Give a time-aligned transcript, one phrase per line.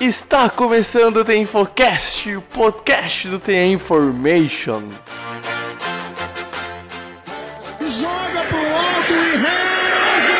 [0.00, 4.82] Está começando o The Infocast, o podcast do The Information.
[7.80, 10.38] Joga pro alto e reza!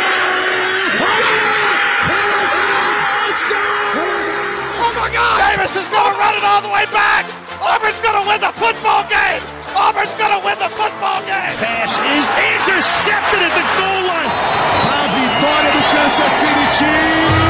[4.79, 5.39] Oh my God!
[5.39, 7.27] Davis is going to run it all the way back!
[7.61, 9.43] Auburn's going to win the football game!
[9.75, 11.59] Auburn's going to win the football game!
[11.59, 14.31] Pass is intercepted at the goal line.
[14.87, 17.48] A vitória do Kansas City Chiefs!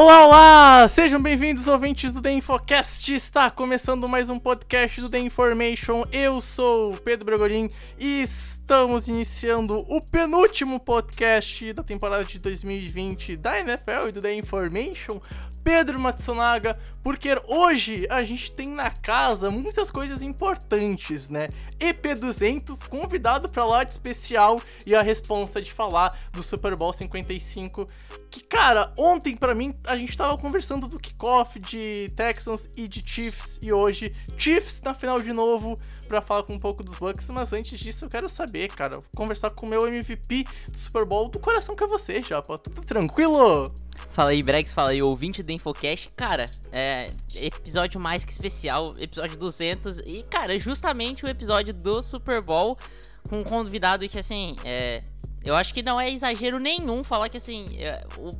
[0.00, 0.86] Olá, olá!
[0.86, 3.12] Sejam bem-vindos, ouvintes do The Infocast.
[3.12, 6.04] Está começando mais um podcast do The Information.
[6.12, 13.36] Eu sou o Pedro Bregolin e estamos iniciando o penúltimo podcast da temporada de 2020
[13.38, 15.20] da NFL e do The Information.
[15.64, 21.48] Pedro Matsunaga, porque hoje a gente tem na casa muitas coisas importantes, né?
[21.78, 27.86] EP200, convidado para lá de especial e a responsa de falar do Super Bowl 55.
[28.30, 33.02] Que, cara, ontem para mim a gente tava conversando do kickoff de Texans e de
[33.06, 37.28] Chiefs e hoje Chiefs na final de novo para falar com um pouco dos Bucks,
[37.30, 41.28] mas antes disso eu quero saber, cara, conversar com o meu MVP do Super Bowl
[41.28, 42.58] do coração que é você, Japa.
[42.58, 43.72] Tudo tranquilo?
[44.12, 46.10] Fala aí, Brex, fala aí, ouvinte do Infocast.
[46.16, 49.98] Cara, é episódio mais que especial, episódio 200.
[49.98, 52.78] E, cara, justamente o episódio do Super Bowl
[53.28, 55.00] com um convidado que, assim, é,
[55.44, 58.30] eu acho que não é exagero nenhum falar que, assim, é, o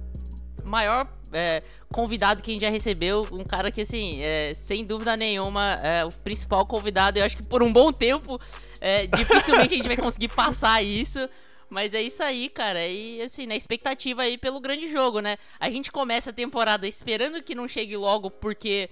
[0.64, 1.62] maior é,
[1.92, 6.04] convidado que a gente já recebeu, um cara que, assim, é, sem dúvida nenhuma, é
[6.04, 7.18] o principal convidado.
[7.18, 8.40] Eu acho que por um bom tempo,
[8.80, 11.28] é, dificilmente a gente vai conseguir passar isso.
[11.70, 12.86] Mas é isso aí, cara.
[12.86, 15.36] E assim, na expectativa aí pelo grande jogo, né?
[15.60, 18.88] A gente começa a temporada esperando que não chegue logo, porque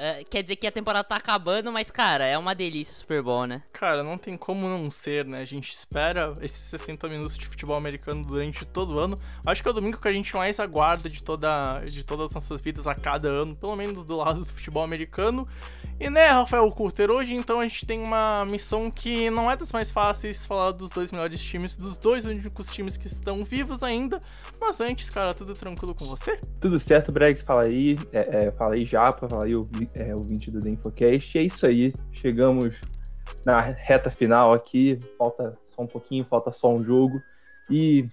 [0.00, 3.46] é, quer dizer que a temporada tá acabando, mas, cara, é uma delícia Super Bowl,
[3.46, 3.62] né?
[3.70, 5.42] Cara, não tem como não ser, né?
[5.42, 9.14] A gente espera esses 60 minutos de futebol americano durante todo o ano.
[9.46, 12.34] Acho que é o domingo que a gente mais aguarda de, toda, de todas as
[12.34, 15.46] nossas vidas a cada ano, pelo menos do lado do futebol americano.
[16.00, 19.70] E né, Rafael Coulter, hoje então a gente tem uma missão que não é das
[19.70, 24.18] mais fáceis falar dos dois melhores times, dos dois únicos times que estão vivos ainda.
[24.58, 26.40] Mas antes, cara, tudo tranquilo com você?
[26.58, 27.98] Tudo certo, Bregs, fala aí.
[28.14, 31.36] É, é, fala aí, Japa, fala aí o, é, o 20 do The Infocast.
[31.36, 32.74] E é isso aí, chegamos
[33.44, 34.98] na reta final aqui.
[35.18, 37.20] Falta só um pouquinho, falta só um jogo.
[37.68, 38.08] E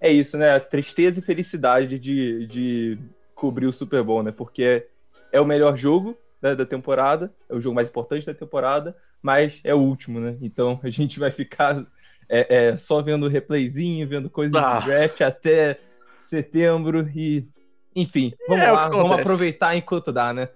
[0.00, 0.58] é isso, né?
[0.58, 2.98] Tristeza e felicidade de, de
[3.36, 4.32] cobrir o Super Bowl, né?
[4.32, 4.88] Porque
[5.30, 9.60] é o melhor jogo da, da, temporada, é o jogo mais importante da temporada, mas
[9.62, 10.36] é o último, né?
[10.40, 11.86] Então a gente vai ficar
[12.28, 14.78] é, é, só vendo replayzinho, vendo coisas ah.
[14.78, 15.78] de draft até
[16.18, 17.46] setembro e.
[17.94, 20.48] Enfim, vamos É lá, vamos aproveitar enquanto dá, né?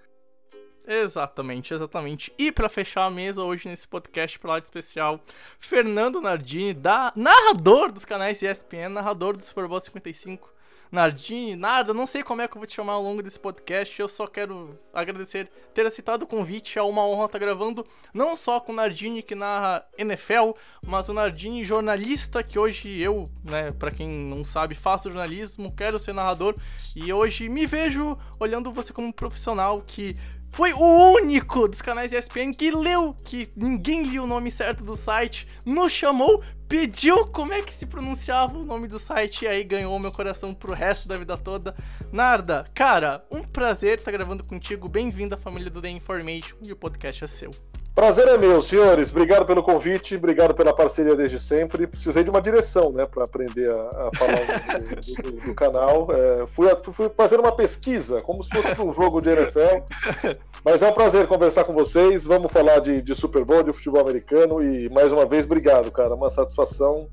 [0.87, 2.31] Exatamente, exatamente.
[2.37, 5.19] E pra fechar a mesa hoje nesse podcast pro lado especial,
[5.59, 10.54] Fernando Nardini, da, narrador dos canais ESPN, narrador do Super Bowl 55.
[10.95, 13.99] Nardini, nada, não sei como é que eu vou te chamar ao longo desse podcast.
[13.99, 16.79] Eu só quero agradecer ter aceitado o convite.
[16.79, 20.51] É uma honra estar gravando não só com o Nardini que narra NFL,
[20.87, 25.99] mas o Nardini jornalista que hoje eu, né, para quem não sabe, faço jornalismo, quero
[25.99, 26.55] ser narrador
[26.95, 30.15] e hoje me vejo olhando você como um profissional que
[30.55, 34.95] foi o único dos canais ESPN que leu, que ninguém lia o nome certo do
[34.95, 39.65] site, nos chamou, pediu como é que se pronunciava o nome do site e aí
[39.65, 41.75] ganhou meu coração pro resto da vida toda.
[42.09, 44.87] Narda, cara, um prazer estar gravando contigo.
[44.87, 47.51] Bem-vindo à família do The Information e o podcast é seu.
[47.95, 49.09] Prazer é meu, senhores.
[49.09, 51.87] Obrigado pelo convite, obrigado pela parceria desde sempre.
[51.87, 56.09] Precisei de uma direção, né, para aprender a, a falar do, do, do, canal.
[56.11, 59.85] É, fui, a, fui fazer uma pesquisa, como se fosse um jogo de NFL.
[60.65, 62.25] Mas é um prazer conversar com vocês.
[62.25, 66.15] Vamos falar de, de Super Bowl, de futebol americano e mais uma vez, obrigado, cara.
[66.15, 67.07] Uma satisfação.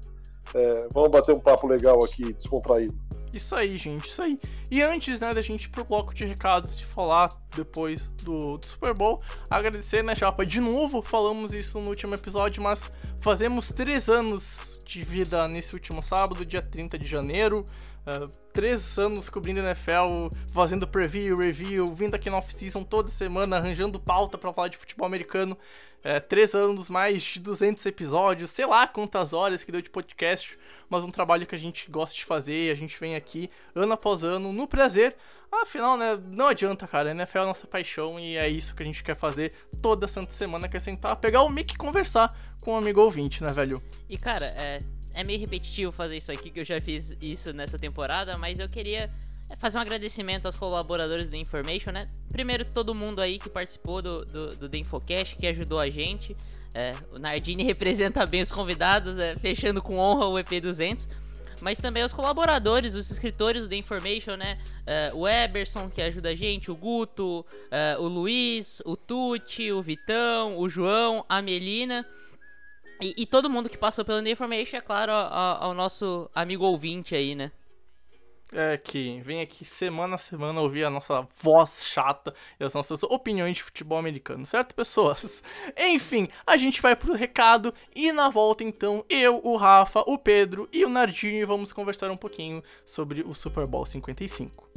[0.52, 2.94] É, vamos bater um papo legal aqui, descontraído.
[3.32, 4.38] Isso aí, gente, isso aí.
[4.70, 8.66] E antes, né, da gente ir pro bloco de recados de falar depois do, do,
[8.66, 12.90] Super Bowl, agradecer, né, Chapa, de novo, falamos isso no último episódio, mas
[13.22, 17.64] fazemos três anos de vida nesse último sábado, dia 30 de janeiro.
[18.04, 24.00] Uh, três anos cobrindo NFL, fazendo preview, review, vindo aqui na off-season toda semana, arranjando
[24.00, 25.56] pauta para falar de futebol americano.
[26.02, 30.58] é, três anos, mais de 200 episódios, sei lá quantas horas que deu de podcast,
[30.90, 33.92] mas um trabalho que a gente gosta de fazer e a gente vem aqui ano
[33.92, 35.14] após ano no prazer.
[35.52, 38.82] Afinal, né, não adianta, cara, a NFL é a nossa paixão e é isso que
[38.82, 39.52] a gente quer fazer
[39.82, 43.44] toda santa semana, que é sentar, pegar o mic e conversar com um amigo ouvinte,
[43.44, 43.82] né, velho?
[44.08, 44.78] E cara, é,
[45.14, 48.68] é meio repetitivo fazer isso aqui, que eu já fiz isso nessa temporada, mas eu
[48.68, 49.10] queria
[49.50, 52.06] é fazer um agradecimento aos colaboradores do Information, né?
[52.30, 56.34] Primeiro, todo mundo aí que participou do, do, do The Infocast, que ajudou a gente.
[56.74, 61.06] É, o Nardini representa bem os convidados, é, fechando com honra o EP200.
[61.62, 64.58] Mas também os colaboradores, os escritores do The Information, né?
[64.84, 69.80] É, o Eberson, que ajuda a gente, o Guto, é, o Luiz, o Tuti, o
[69.80, 72.04] Vitão, o João, a Melina.
[73.00, 77.14] E, e todo mundo que passou pelo The Information, é claro, ao nosso amigo ouvinte
[77.14, 77.52] aí, né?
[78.52, 83.02] É, que vem aqui semana a semana ouvir a nossa voz chata e as nossas
[83.02, 85.42] opiniões de futebol americano, certo, pessoas?
[85.76, 90.68] Enfim, a gente vai pro recado e na volta, então, eu, o Rafa, o Pedro
[90.72, 94.71] e o Nardini vamos conversar um pouquinho sobre o Super Bowl 55.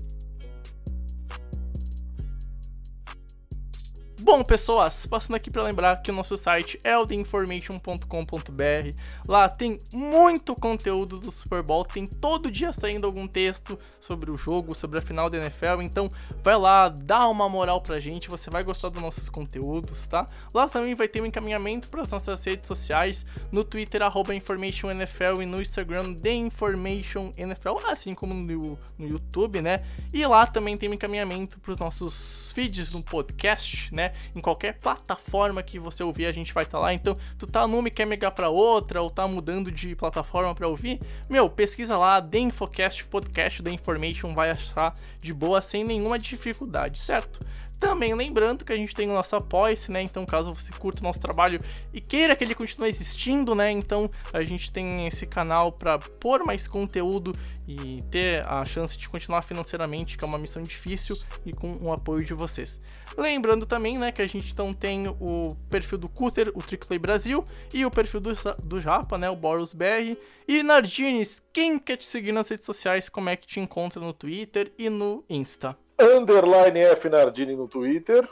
[4.26, 9.02] Bom, pessoas, passando aqui para lembrar que o nosso site é o theinformation.com.br.
[9.28, 14.38] Lá tem muito conteúdo do Super Bowl, tem todo dia saindo algum texto sobre o
[14.38, 15.84] jogo, sobre a final da NFL.
[15.84, 16.08] Então,
[16.44, 20.26] vai lá, dá uma moral pra gente, você vai gostar dos nossos conteúdos, tá?
[20.52, 24.02] Lá também vai ter um encaminhamento para as nossas redes sociais, no Twitter
[24.34, 29.86] @informationNFL e no Instagram TheInformationNFL, assim como no, no YouTube, né?
[30.12, 34.15] E lá também tem um encaminhamento para os nossos feeds no podcast, né?
[34.36, 36.94] Em qualquer plataforma que você ouvir, a gente vai estar tá lá.
[36.94, 40.68] Então, tu tá numa e quer migrar para outra, ou tá mudando de plataforma para
[40.68, 46.20] ouvir, meu, pesquisa lá, The Infocast Podcast da Information, vai achar de boa sem nenhuma
[46.20, 47.40] dificuldade, certo?
[47.80, 50.02] Também lembrando que a gente tem o nosso apoia né?
[50.02, 51.60] Então, caso você curta o nosso trabalho
[51.94, 53.70] e queira que ele continue existindo, né?
[53.72, 57.34] Então, a gente tem esse canal para pôr mais conteúdo
[57.68, 61.92] e ter a chance de continuar financeiramente, que é uma missão difícil e com o
[61.92, 62.82] apoio de vocês.
[63.18, 67.46] Lembrando também, né, que a gente então tem o perfil do Cutter, o Trickplay Brasil,
[67.74, 68.34] e o perfil do,
[68.64, 70.18] do Japa, né, o Boros BR.
[70.48, 74.14] E Nardines, quem quer te seguir nas redes sociais, como é que te encontra no
[74.14, 75.78] Twitter e no Insta?
[76.00, 78.28] Underline F Nardini no Twitter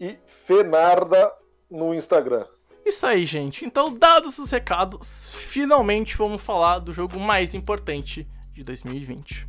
[0.00, 1.32] e Fenarda
[1.70, 2.46] no Instagram.
[2.84, 3.64] Isso aí, gente.
[3.64, 9.48] Então, dados os recados, finalmente vamos falar do jogo mais importante de 2020.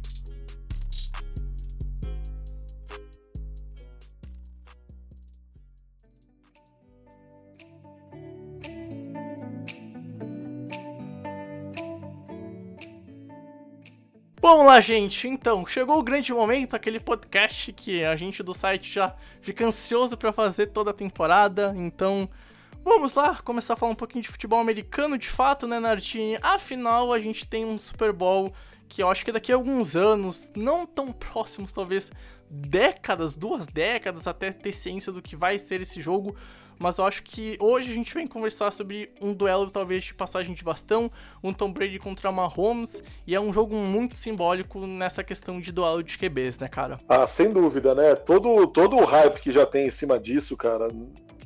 [14.47, 15.27] Vamos lá, gente.
[15.27, 20.15] Então, chegou o grande momento, aquele podcast que a gente do site já fica ansioso
[20.15, 21.74] para fazer toda a temporada.
[21.75, 22.30] Então,
[22.83, 26.38] vamos lá começar a falar um pouquinho de futebol americano de fato, né, Nardini?
[26.44, 28.53] Afinal, a gente tem um Super Bowl
[28.88, 32.12] que eu acho que daqui a alguns anos, não tão próximos, talvez
[32.48, 36.36] décadas, duas décadas, até ter ciência do que vai ser esse jogo,
[36.80, 40.54] mas eu acho que hoje a gente vem conversar sobre um duelo talvez de passagem
[40.54, 41.12] de bastão,
[41.44, 46.04] um Tom Brady contra Mahomes, e é um jogo muito simbólico nessa questão de duelo
[46.04, 47.00] de QBs, né, cara?
[47.07, 48.16] Ah, sem dúvida, né?
[48.16, 50.89] Todo, todo o hype que já tem em cima disso, cara,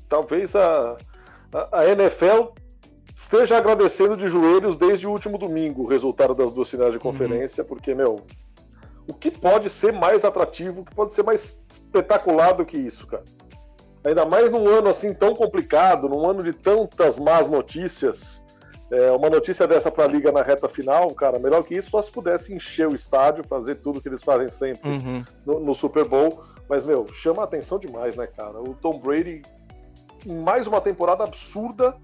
[0.08, 0.98] talvez a,
[1.54, 2.54] a, a NFL
[3.16, 7.04] esteja agradecendo de joelhos desde o último domingo o resultado das duas finais de uhum.
[7.04, 7.68] conferência, uhum.
[7.68, 8.26] porque, meu,
[9.08, 13.06] o que pode ser mais atrativo, o que pode ser mais espetacular do que isso,
[13.08, 13.24] cara?
[14.04, 18.44] Ainda mais num ano assim tão complicado, num ano de tantas más notícias.
[18.92, 22.02] É, uma notícia dessa para a liga na reta final, cara, melhor que isso, só
[22.02, 25.24] se pudesse encher o estádio, fazer tudo que eles fazem sempre uhum.
[25.46, 26.44] no, no, Super Bowl.
[26.68, 28.60] Mas, meu, chama a atenção demais, né, cara?
[28.60, 29.44] O Tom Brady,
[30.26, 31.96] mais uma temporada absurda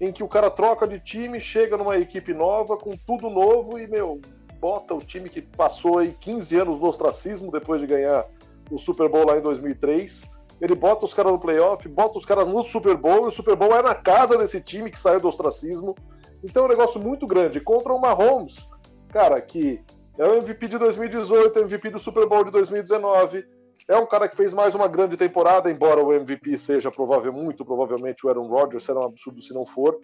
[0.00, 3.88] em que o cara troca de time, chega numa equipe nova, com tudo novo e,
[3.88, 4.20] meu,
[4.60, 8.24] bota o time que passou aí 15 anos no ostracismo depois de ganhar
[8.70, 12.48] o Super Bowl lá em 2003 ele bota os caras no playoff, bota os caras
[12.48, 15.28] no Super Bowl, e o Super Bowl é na casa desse time que saiu do
[15.28, 15.94] ostracismo.
[16.42, 17.60] Então é um negócio muito grande.
[17.60, 18.68] Contra o Mahomes,
[19.08, 19.80] cara, que
[20.18, 23.44] é o MVP de 2018, MVP do Super Bowl de 2019.
[23.86, 27.64] É um cara que fez mais uma grande temporada, embora o MVP seja provavelmente, muito
[27.64, 29.98] provavelmente o Aaron Rodgers, será um absurdo se não for.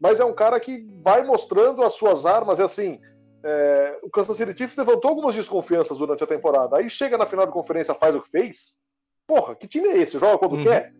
[0.00, 2.98] Mas é um cara que vai mostrando as suas armas, e assim,
[3.44, 6.76] é, o Kansas City Chiefs levantou algumas desconfianças durante a temporada.
[6.76, 8.76] Aí chega na final de conferência, faz o que fez,
[9.30, 10.18] porra, que time é esse?
[10.18, 10.64] Joga quando uhum.
[10.64, 10.92] quer?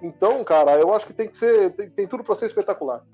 [0.00, 1.72] Então, cara, eu acho que tem que ser.
[1.72, 3.04] Tem, tem tudo para ser espetacular.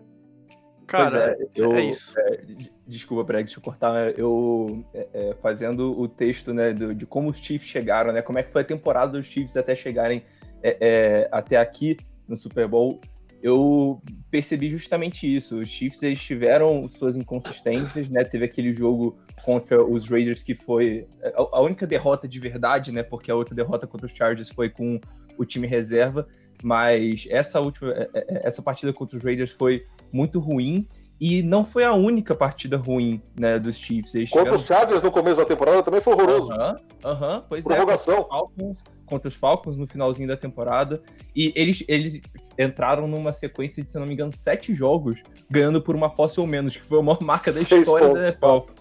[0.87, 2.12] Cara, é, eu, é isso.
[2.18, 2.44] É,
[2.87, 4.18] desculpa, Breg, deixa eu cortar.
[4.18, 8.21] Eu, é, é, fazendo o texto né, do, de como os Chiefs chegaram, né?
[8.21, 10.23] Como é que foi a temporada dos Chiefs até chegarem
[10.62, 11.97] é, até aqui
[12.28, 13.00] no Super Bowl.
[13.42, 15.61] eu percebi justamente isso.
[15.61, 18.23] Os Chiefs eles tiveram suas inconsistências, né?
[18.23, 23.02] Teve aquele jogo contra os Raiders que foi a única derrota de verdade, né?
[23.02, 25.00] Porque a outra derrota contra os Chargers foi com
[25.37, 26.26] o time reserva,
[26.62, 30.87] mas essa última é, é, essa partida contra os Raiders foi muito ruim
[31.20, 34.12] e não foi a única partida ruim, né, dos Chiefs.
[34.14, 36.50] Eles contra os Chargers no começo da temporada também foi horroroso.
[36.50, 38.14] Aham, aham, pois Prorrogação.
[38.14, 38.16] é.
[38.16, 41.00] Contra os, Falcons, contra os Falcons no finalzinho da temporada.
[41.34, 42.20] E eles, eles
[42.58, 46.46] entraram numa sequência de, se não me engano, sete jogos, ganhando por uma posse ou
[46.46, 48.72] menos, que foi a maior marca da história da NFL.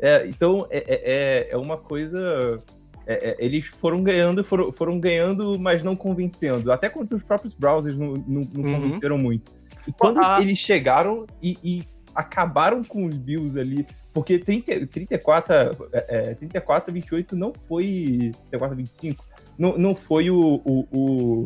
[0.00, 2.62] É, então, é, é, é uma coisa...
[3.06, 6.70] É, é, eles foram ganhando, foram, foram ganhando, mas não convencendo.
[6.70, 8.80] Até contra os próprios Browsers não, não, não uhum.
[8.80, 9.50] convenceram muito.
[9.86, 10.38] E quando ah.
[10.40, 11.82] eles chegaram e, e,
[12.14, 15.54] acabaram com os Bills ali, porque 30, 34,
[15.92, 18.32] é, 34 a 28 não foi.
[18.50, 19.24] 34 a 25
[19.60, 21.44] não, não foi o, o, o,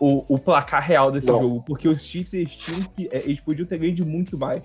[0.00, 1.40] o, o placar real desse não.
[1.40, 3.08] jogo, porque os Chiefs eles tinham que.
[3.12, 4.62] É, eles podiam ter ganho de muito mais.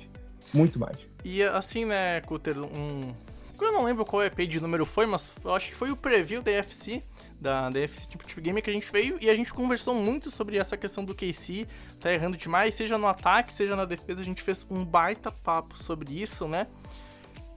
[0.54, 0.98] Muito mais.
[1.24, 3.14] E assim, né, Cutter, um.
[3.60, 6.42] Eu não lembro qual EP de número foi, mas eu acho que foi o preview
[6.42, 7.04] da FC
[7.42, 10.58] da, da FC Championship Game que a gente veio e a gente conversou muito sobre
[10.58, 11.68] essa questão do KC,
[12.00, 15.76] tá errando demais, seja no ataque, seja na defesa, a gente fez um baita papo
[15.76, 16.68] sobre isso, né?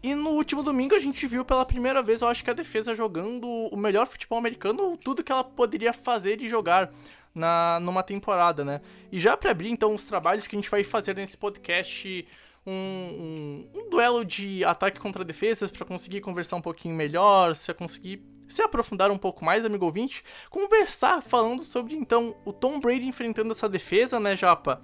[0.02, 2.94] E no último domingo a gente viu pela primeira vez, eu acho que a defesa
[2.94, 6.90] jogando o melhor futebol americano, tudo que ela poderia fazer e jogar
[7.34, 8.80] na, numa temporada, né?
[9.12, 12.26] E já para abrir então os trabalhos que a gente vai fazer nesse podcast,
[12.66, 17.72] um, um, um duelo de ataque contra defesas para conseguir conversar um pouquinho melhor, se
[17.74, 23.06] conseguir se aprofundar um pouco mais, amigo ouvinte, conversar falando sobre então o Tom Brady
[23.06, 24.82] enfrentando essa defesa, né, Japa?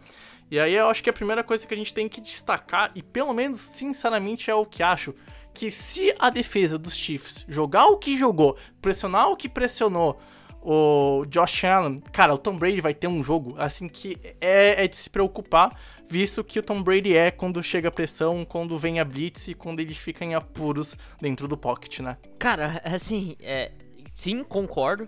[0.51, 3.03] E aí eu acho que a primeira coisa que a gente tem que destacar, e
[3.03, 5.15] pelo menos sinceramente é o que acho,
[5.55, 10.21] que se a defesa dos Chiefs jogar o que jogou, pressionar o que pressionou,
[10.63, 14.89] o Josh Allen, cara, o Tom Brady vai ter um jogo assim que é, é
[14.89, 15.71] de se preocupar,
[16.11, 19.55] visto que o Tom Brady é quando chega a pressão, quando vem a blitz e
[19.55, 22.19] quando ele fica em apuros dentro do pocket, né?
[22.39, 23.71] Cara, assim, é,
[24.13, 25.07] sim, concordo.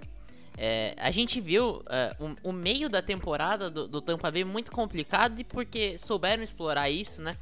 [0.57, 4.71] É, a gente viu é, o, o, meio da temporada do, do Tampa Bay muito
[4.71, 7.37] complicado e porque souberam explorar isso, né?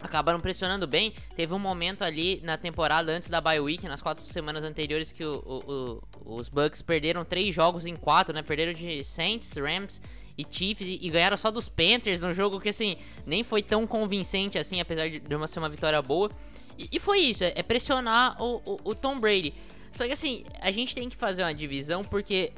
[0.00, 1.12] acabaram pressionando bem.
[1.34, 5.24] Teve um momento ali na temporada antes da bye week, nas quatro semanas anteriores, que
[5.24, 8.42] o, o, o, os Bucks perderam três jogos em quatro, né?
[8.42, 10.00] Perderam de Saints, Rams
[10.38, 14.56] e Chiefs e, ganharam só dos Panthers, um jogo que assim nem foi tão convincente
[14.56, 16.30] assim, apesar de uma ser uma vitória boa.
[16.78, 19.52] E, e foi isso, é, é pressionar o, o, o, Tom Brady.
[19.90, 22.52] Só que assim, a gente tem que fazer uma divisão porque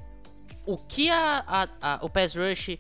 [0.66, 2.78] o que a, a, a o pass rush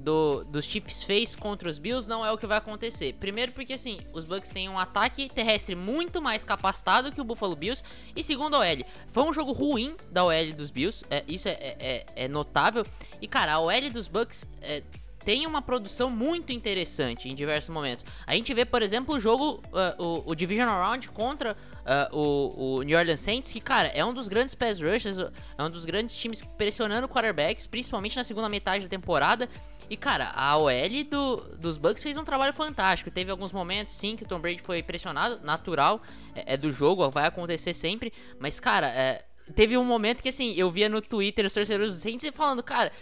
[0.00, 3.14] do, dos Chiefs fez contra os Bills não é o que vai acontecer.
[3.14, 7.54] Primeiro porque assim, os Bucks têm um ataque terrestre muito mais capacitado que o Buffalo
[7.54, 7.82] Bills.
[8.16, 11.76] E segundo a OL, foi um jogo ruim da OL dos Bills, é, isso é,
[11.78, 12.84] é, é, notável.
[13.20, 14.82] E cara, a OL dos Bucks é,
[15.24, 18.04] tem uma produção muito interessante em diversos momentos.
[18.26, 22.76] A gente vê, por exemplo, o jogo, uh, o, o Divisional Round contra uh, o,
[22.78, 25.84] o, New Orleans Saints, que, cara, é um dos grandes pass rushers, é um dos
[25.84, 29.48] grandes times pressionando quarterbacks, principalmente na segunda metade da temporada.
[29.90, 33.10] E, cara, a OL do, dos Bucks fez um trabalho fantástico.
[33.10, 36.00] Teve alguns momentos, sim, que o Tom Brady foi pressionado, natural,
[36.32, 38.12] é, é do jogo, vai acontecer sempre.
[38.38, 39.24] Mas, cara, é,
[39.56, 42.92] teve um momento que, assim, eu via no Twitter os torcedores Saints falando, cara,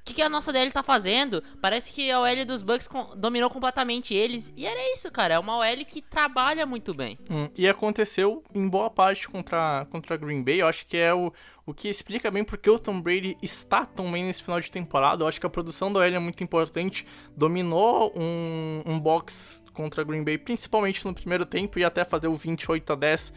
[0.00, 1.44] o que, que, a nossa DL tá fazendo?
[1.60, 4.50] Parece que a OL dos Bucks dominou completamente eles.
[4.56, 5.34] E era isso, cara.
[5.34, 7.18] É uma OL que trabalha muito bem.
[7.30, 10.62] Hum, e aconteceu em boa parte contra, contra Green Bay.
[10.62, 11.30] Eu acho que é o,
[11.70, 15.22] o que explica bem porque o Tom Brady está tão bem nesse final de temporada.
[15.22, 17.06] Eu acho que a produção da OL é muito importante.
[17.36, 22.34] Dominou um, um box contra Green Bay, principalmente no primeiro tempo, e até fazer o
[22.34, 23.32] 28 a 10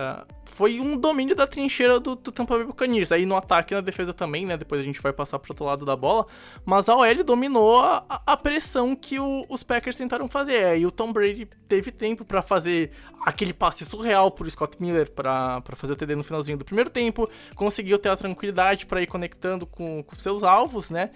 [0.00, 3.12] Uh, foi um domínio da trincheira do, do Tampa Bay Buccaneers.
[3.12, 4.56] Aí no ataque e na defesa também, né?
[4.56, 6.26] Depois a gente vai passar pro outro lado da bola.
[6.64, 10.64] Mas a OL dominou a, a pressão que o, os Packers tentaram fazer.
[10.66, 12.92] Aí o Tom Brady teve tempo para fazer
[13.24, 17.28] aquele passe surreal pro Scott Miller para fazer o TD no finalzinho do primeiro tempo.
[17.54, 21.10] Conseguiu ter a tranquilidade para ir conectando com, com seus alvos, né?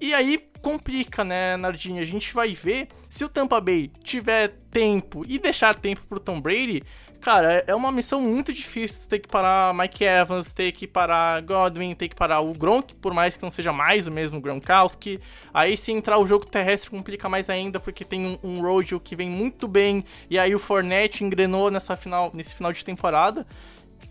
[0.00, 2.02] E aí complica, né, Nardinha?
[2.02, 6.40] A gente vai ver se o Tampa Bay tiver tempo e deixar tempo pro Tom
[6.40, 6.82] Brady
[7.24, 11.94] cara, é uma missão muito difícil ter que parar Mike Evans, ter que parar Godwin,
[11.94, 15.18] ter que parar o Gronk, por mais que não seja mais o mesmo Gronkowski.
[15.52, 19.16] Aí se entrar o jogo terrestre complica mais ainda, porque tem um, um Rojo que
[19.16, 23.46] vem muito bem, e aí o Fournette engrenou nessa final, nesse final de temporada.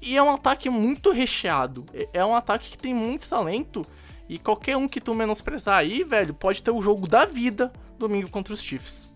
[0.02, 3.86] E é um ataque muito recheado, é, é um ataque que tem muito talento,
[4.28, 8.28] e qualquer um que tu menosprezar aí, velho, pode ter o jogo da vida domingo
[8.32, 9.13] contra os Chiefs.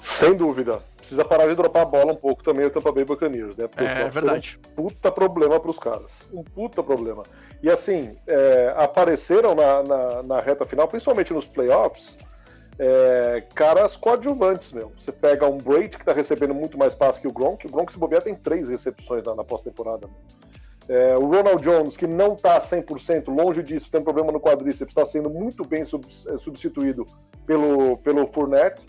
[0.00, 0.80] Sem dúvida
[1.10, 3.66] precisa parar de dropar a bola um pouco também o Tampa Bay Buccaneers, né?
[3.66, 4.60] Porque é, verdade.
[4.78, 6.28] Um puta problema para os caras.
[6.32, 7.24] Um puta problema.
[7.62, 12.16] E assim, é, apareceram na, na, na, reta final, principalmente nos playoffs,
[12.78, 14.92] é, caras coadjuvantes, meu.
[14.98, 17.92] Você pega um Brady que tá recebendo muito mais passe que o Gronk, o Gronk
[17.92, 20.08] se bobear tem três recepções na, na pós-temporada.
[20.88, 24.92] É, o Ronald Jones, que não tá 100%, longe disso, tem um problema no quadríceps,
[24.92, 27.04] está sendo muito bem é, substituído
[27.46, 28.86] pelo, pelo Fournette.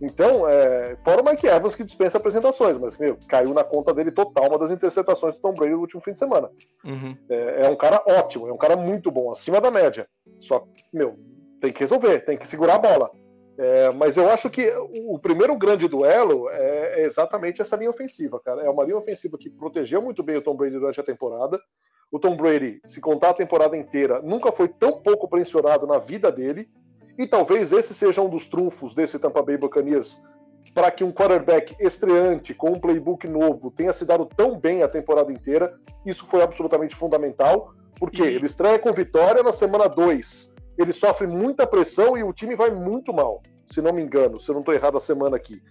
[0.00, 4.10] Então, é, fora o Mike Evans que dispensa apresentações, mas meu, caiu na conta dele
[4.10, 6.50] total uma das interceptações do Tom Brady no último fim de semana.
[6.84, 7.16] Uhum.
[7.28, 10.08] É, é, um cara ótimo, é um cara muito bom, acima da média.
[10.38, 11.18] Só meu,
[11.60, 13.10] tem que resolver, tem que segurar a bola.
[13.58, 14.72] É, mas eu acho que
[15.06, 18.62] o primeiro grande duelo é, é, exatamente essa linha ofensiva, cara.
[18.62, 21.60] É uma linha ofensiva que protegeu muito bem o Tom Brady durante a temporada.
[22.10, 26.32] O Tom Brady, se contar a temporada inteira, nunca foi tão pouco pressionado na vida
[26.32, 26.70] dele.
[27.18, 30.22] E talvez esse seja um dos trunfos desse Tampa Bay Buccaneers
[30.74, 34.88] para que um quarterback estreante com um playbook novo tenha se dado tão bem a
[34.88, 35.74] temporada inteira.
[36.06, 38.34] Isso foi absolutamente fundamental, porque e...
[38.34, 40.50] ele estreia com vitória na semana 2
[40.82, 44.48] ele sofre muita pressão e o time vai muito mal, se não me engano, se
[44.48, 45.62] eu não estou errado a semana aqui.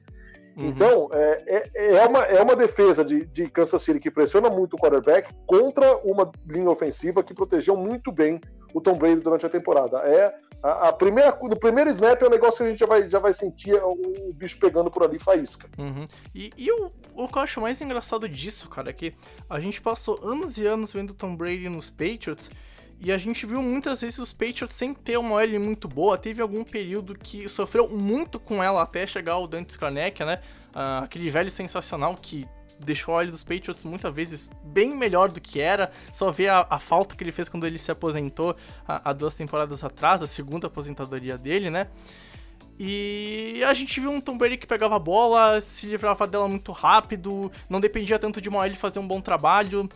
[0.58, 0.68] Uhum.
[0.68, 4.76] Então, é, é, é, uma, é uma defesa de, de Kansas City que pressiona muito
[4.76, 8.40] o quarterback contra uma linha ofensiva que protegeu muito bem
[8.74, 9.98] o Tom Brady durante a temporada.
[10.00, 13.10] É a, a, primeira, no primeiro snap é um negócio que a gente já vai,
[13.10, 15.70] já vai sentir o, o bicho pegando por ali faísca.
[15.78, 16.08] Uhum.
[16.36, 19.14] E, e o, o que eu acho mais engraçado disso, cara, é que
[19.50, 22.50] a gente passou anos e anos vendo o Tom Brady nos Patriots
[23.02, 26.18] e a gente viu muitas vezes os Patriots sem ter uma OL muito boa.
[26.18, 30.42] Teve algum período que sofreu muito com ela até chegar o Dante Skarnek, né?
[30.76, 32.46] Uh, aquele velho sensacional que
[32.80, 35.92] deixou a OL dos Patriots muitas vezes bem melhor do que era.
[36.12, 38.56] Só ver a, a falta que ele fez quando ele se aposentou
[38.88, 41.88] há, duas temporadas atrás, a segunda aposentadoria dele, né?
[42.80, 46.72] E a gente viu um Tom Brady que pegava a bola, se livrava dela muito
[46.72, 49.90] rápido, não dependia tanto de uma OL fazer um bom trabalho.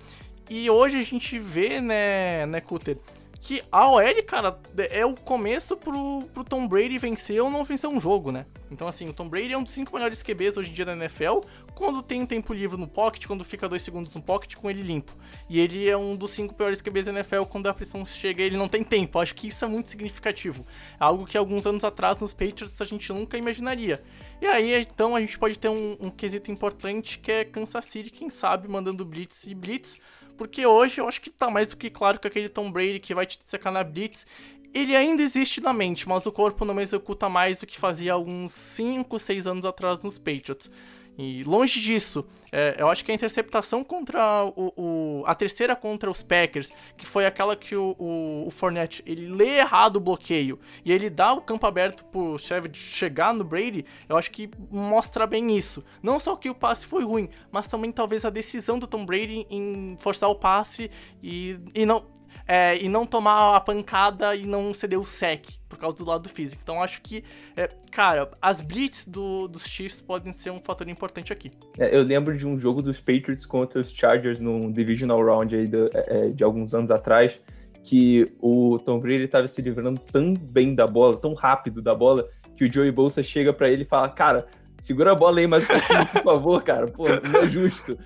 [0.49, 2.97] E hoje a gente vê, né, né, Cutter,
[3.43, 4.57] que a OL, cara,
[4.89, 8.45] é o começo pro, pro Tom Brady vencer ou não vencer um jogo, né?
[8.71, 10.93] Então, assim, o Tom Brady é um dos cinco melhores QBs hoje em dia da
[10.93, 11.41] NFL,
[11.75, 14.81] quando tem um tempo livre no pocket, quando fica dois segundos no pocket com ele
[14.81, 15.13] limpo.
[15.49, 18.45] E ele é um dos cinco piores QBs da NFL quando a pressão chega e
[18.45, 19.19] ele não tem tempo.
[19.19, 20.65] Acho que isso é muito significativo.
[20.97, 24.01] Algo que alguns anos atrás nos Patriots a gente nunca imaginaria.
[24.41, 28.09] E aí, então, a gente pode ter um, um quesito importante que é Kansas City,
[28.09, 29.99] quem sabe, mandando blitz e blitz
[30.37, 33.13] porque hoje eu acho que tá mais do que claro que aquele Tom Brady que
[33.13, 34.25] vai te secar na blitz,
[34.73, 38.51] ele ainda existe na mente, mas o corpo não executa mais do que fazia alguns
[38.51, 40.71] 5, 6 anos atrás nos Patriots.
[41.17, 46.09] E longe disso, é, eu acho que a interceptação contra o, o, a terceira contra
[46.09, 50.59] os Packers, que foi aquela que o, o, o Fournette ele lê errado o bloqueio
[50.83, 55.27] e ele dá o campo aberto pro Shevard chegar no Brady, eu acho que mostra
[55.27, 55.83] bem isso.
[56.01, 59.45] Não só que o passe foi ruim, mas também talvez a decisão do Tom Brady
[59.49, 60.89] em forçar o passe
[61.21, 62.12] e, e não
[62.47, 66.29] é, e não tomar a pancada e não ceder o sec por causa do lado
[66.29, 66.61] físico.
[66.63, 67.23] Então acho que,
[67.55, 71.51] é, cara, as blitz do, dos Chiefs podem ser um fator importante aqui.
[71.77, 75.67] É, eu lembro de um jogo dos Patriots contra os Chargers no Divisional Round aí
[75.67, 77.39] de, é, de alguns anos atrás,
[77.83, 82.29] que o Tom Brady estava se livrando tão bem da bola, tão rápido da bola,
[82.55, 84.47] que o Joey Bolsa chega para ele e fala, cara,
[84.83, 87.97] segura a bola aí pouquinho, por favor, cara, pô, não é justo.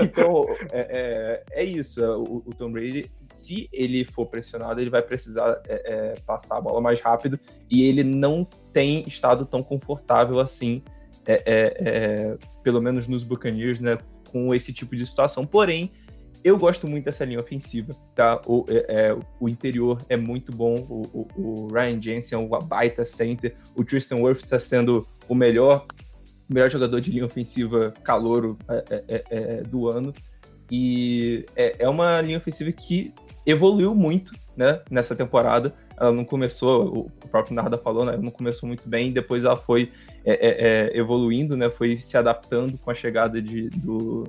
[0.00, 2.00] Então, é, é, é isso.
[2.02, 6.60] O, o, Tom Brady, se ele for pressionado, ele vai precisar é, é, passar a
[6.60, 7.38] bola mais rápido
[7.68, 10.82] e ele não tem estado tão confortável assim,
[11.26, 13.98] é, é, pelo menos nos Buccaneers, né,
[14.30, 15.44] com esse tipo de situação.
[15.44, 15.90] Porém,
[16.44, 18.40] eu gosto muito dessa linha ofensiva, tá?
[18.46, 18.64] O,
[19.38, 23.84] o interior é muito bom, o, o, o Ryan Jensen é um baita center, o
[23.84, 25.86] Tristan Wirfs está sendo o melhor
[26.52, 30.12] melhor jogador de linha ofensiva calouro é, é, é, é, do ano.
[30.70, 33.14] E é, é, uma linha ofensiva que
[33.46, 35.72] evoluiu muito né, nessa temporada.
[35.96, 39.92] Ela não começou, o próprio Narda falou, né, não começou muito bem, depois ela foi
[40.24, 44.24] é, evoluindo, né, foi se adaptando com a chegada de, do,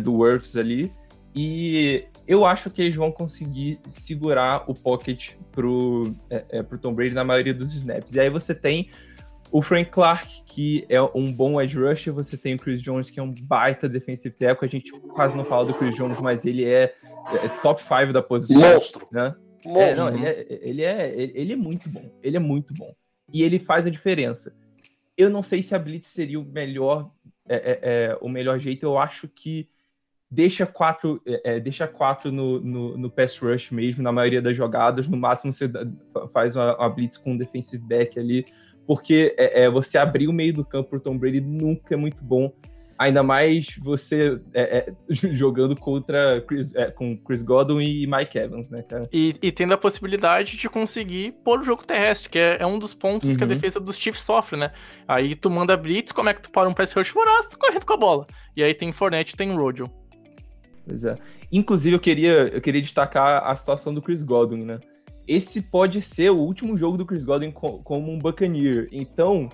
[0.00, 0.90] do Worths ali.
[1.34, 7.14] E eu acho que eles vão conseguir segurar o pocket pro, é, pro Tom Brady
[7.14, 8.14] na maioria dos snaps.
[8.14, 8.90] E aí você tem
[9.52, 13.20] o Frank Clark, que é um bom edge rusher, você tem o Chris Jones, que
[13.20, 14.66] é um baita defensive tackle.
[14.66, 16.94] A gente quase não fala do Chris Jones, mas ele é,
[17.34, 18.58] é top 5 da posição.
[18.58, 19.06] Monstro.
[19.12, 19.34] Né?
[19.62, 19.82] Monstro.
[19.82, 22.10] É, não, ele, é, ele, é, ele é muito bom.
[22.22, 22.94] Ele é muito bom.
[23.30, 24.56] E ele faz a diferença.
[25.18, 27.10] Eu não sei se a Blitz seria o melhor,
[27.46, 28.84] é, é, é o melhor jeito.
[28.84, 29.68] Eu acho que
[30.30, 35.06] deixa quatro, é, deixa quatro no, no, no, pass rush mesmo, na maioria das jogadas.
[35.06, 35.70] No máximo você
[36.32, 38.46] faz uma, uma blitz com um defensive back ali
[38.86, 42.22] porque é, é, você abrir o meio do campo para Tom Brady nunca é muito
[42.22, 42.52] bom.
[42.98, 44.92] Ainda mais você é, é,
[45.32, 49.08] jogando contra Chris, é, com Chris Godwin e Mike Evans, né, cara?
[49.12, 52.78] E, e tendo a possibilidade de conseguir pôr o jogo terrestre, que é, é um
[52.78, 53.36] dos pontos uhum.
[53.36, 53.52] que a uhum.
[53.52, 54.70] defesa dos Chiefs sofre, né?
[55.08, 57.54] Aí tu manda blitz, como é que tu para um pass rush voraz?
[57.56, 58.26] Correndo com a bola.
[58.56, 59.90] E aí tem Fournette, tem Rojo.
[60.86, 61.14] Pois é.
[61.50, 64.80] Inclusive, eu queria, eu queria destacar a situação do Chris Godwin, né?
[65.26, 68.88] Esse pode ser o último jogo do Chris Godwin como um Buccaneer.
[68.90, 69.48] Então,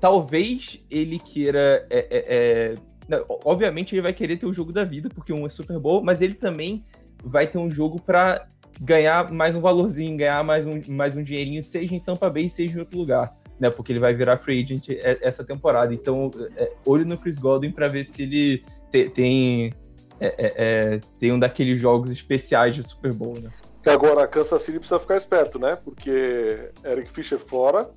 [0.00, 1.86] talvez ele queira.
[1.90, 2.74] É, é,
[3.08, 3.24] é...
[3.44, 6.22] Obviamente, ele vai querer ter o jogo da vida, porque um é Super Bowl, mas
[6.22, 6.84] ele também
[7.22, 8.46] vai ter um jogo para
[8.80, 12.76] ganhar mais um valorzinho, ganhar mais um, mais um dinheirinho, seja em Tampa Bay, seja
[12.76, 13.70] em outro lugar, né?
[13.70, 14.88] Porque ele vai virar free agent
[15.20, 15.92] essa temporada.
[15.92, 19.72] Então, é, olho no Chris Godwin para ver se ele te, tem
[20.22, 23.50] é, é, é, tem um daqueles jogos especiais de Super Bowl, né?
[23.86, 25.76] Agora, a Kansas City precisa ficar esperto, né?
[25.76, 27.90] Porque Eric Fischer fora,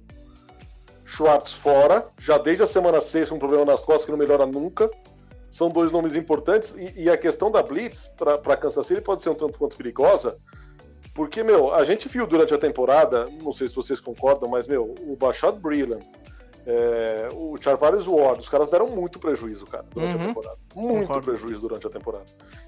[1.06, 4.46] Schwartz fora, já desde a semana 6 com um problema nas costas que não melhora
[4.46, 4.90] nunca.
[5.52, 6.74] São dois nomes importantes.
[6.76, 10.38] E, e a questão da Blitz para Kansas City pode ser um tanto quanto perigosa,
[11.16, 14.94] porque, meu, a gente viu durante a temporada, não sei se vocês concordam, mas, meu,
[15.08, 16.06] o Bashad Breeland,
[16.66, 20.24] é, o Charvarius Ward, os caras deram muito prejuízo, cara, durante uhum.
[20.24, 20.58] a temporada.
[20.74, 21.26] Muito Concordo.
[21.26, 22.26] prejuízo durante a temporada.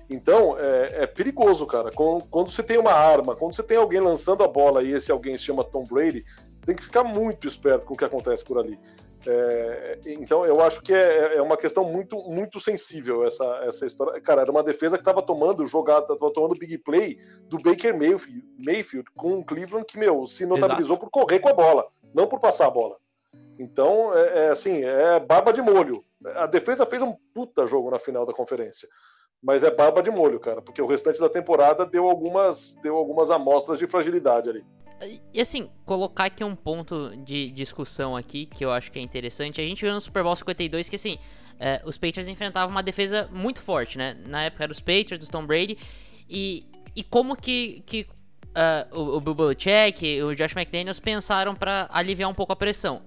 [0.09, 1.91] Então, é, é, perigoso, cara.
[1.91, 5.11] Quando, quando você tem uma arma, quando você tem alguém lançando a bola e esse
[5.11, 6.23] alguém se chama Tom Brady,
[6.65, 8.79] tem que ficar muito esperto com o que acontece por ali.
[9.25, 14.21] É, então eu acho que é, é, uma questão muito muito sensível essa, essa história.
[14.21, 17.17] Cara, era uma defesa que estava tomando jogada, estava tomando big play
[17.49, 21.09] do Baker Mayfield, Mayfield com o Cleveland que, meu, se notabilizou Exato.
[21.09, 22.95] por correr com a bola, não por passar a bola.
[23.59, 26.03] Então, é, é, assim, é barba de molho.
[26.35, 28.87] A defesa fez um puta jogo na final da conferência.
[29.41, 33.29] Mas é barba de molho, cara, porque o restante da temporada deu algumas, deu algumas
[33.29, 34.65] amostras de fragilidade ali.
[35.31, 39.61] E assim, colocar aqui um ponto de discussão aqui que eu acho que é interessante.
[39.61, 41.19] A gente viu no Super Bowl 52 que assim,
[41.59, 44.17] é, os Patriots enfrentavam uma defesa muito forte, né?
[44.25, 45.77] Na época eram os Patriots, do Tom Brady.
[46.27, 46.65] E,
[46.95, 48.07] e como que, que
[48.57, 53.03] uh, o, o Bill Belichick o Josh McDaniels pensaram para aliviar um pouco a pressão?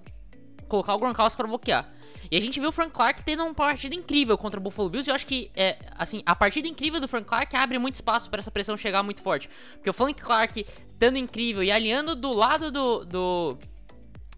[0.71, 1.85] Colocar o Gronkowski para bloquear.
[2.31, 5.09] E a gente viu o Frank Clark tendo uma partida incrível contra o Buffalo Bills.
[5.09, 8.29] E eu acho que, é, assim, a partida incrível do Frank Clark abre muito espaço
[8.29, 9.49] para essa pressão chegar muito forte.
[9.73, 13.03] Porque o Frank Clark estando incrível e alinhando do lado do.
[13.03, 13.57] do...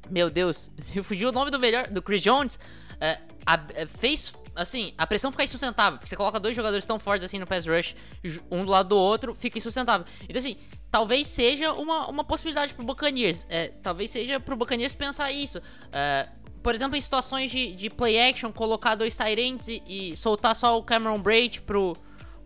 [0.10, 1.88] Meu Deus, eu fugi o nome do melhor.
[1.88, 2.60] Do Chris Jones.
[3.00, 6.98] É, a, é, fez assim, a pressão fica insustentável, porque você coloca dois jogadores tão
[6.98, 7.96] fortes assim no pass rush,
[8.50, 10.06] um do lado do outro, fica insustentável.
[10.24, 10.58] Então assim,
[10.94, 15.60] talvez seja uma, uma possibilidade pro Buccaneers, é, talvez seja pro Buccaneers pensar isso.
[15.92, 16.30] É,
[16.62, 20.78] por exemplo, em situações de, de play action, colocar dois Tyrants e, e soltar só
[20.78, 21.98] o Cameron Braid pro,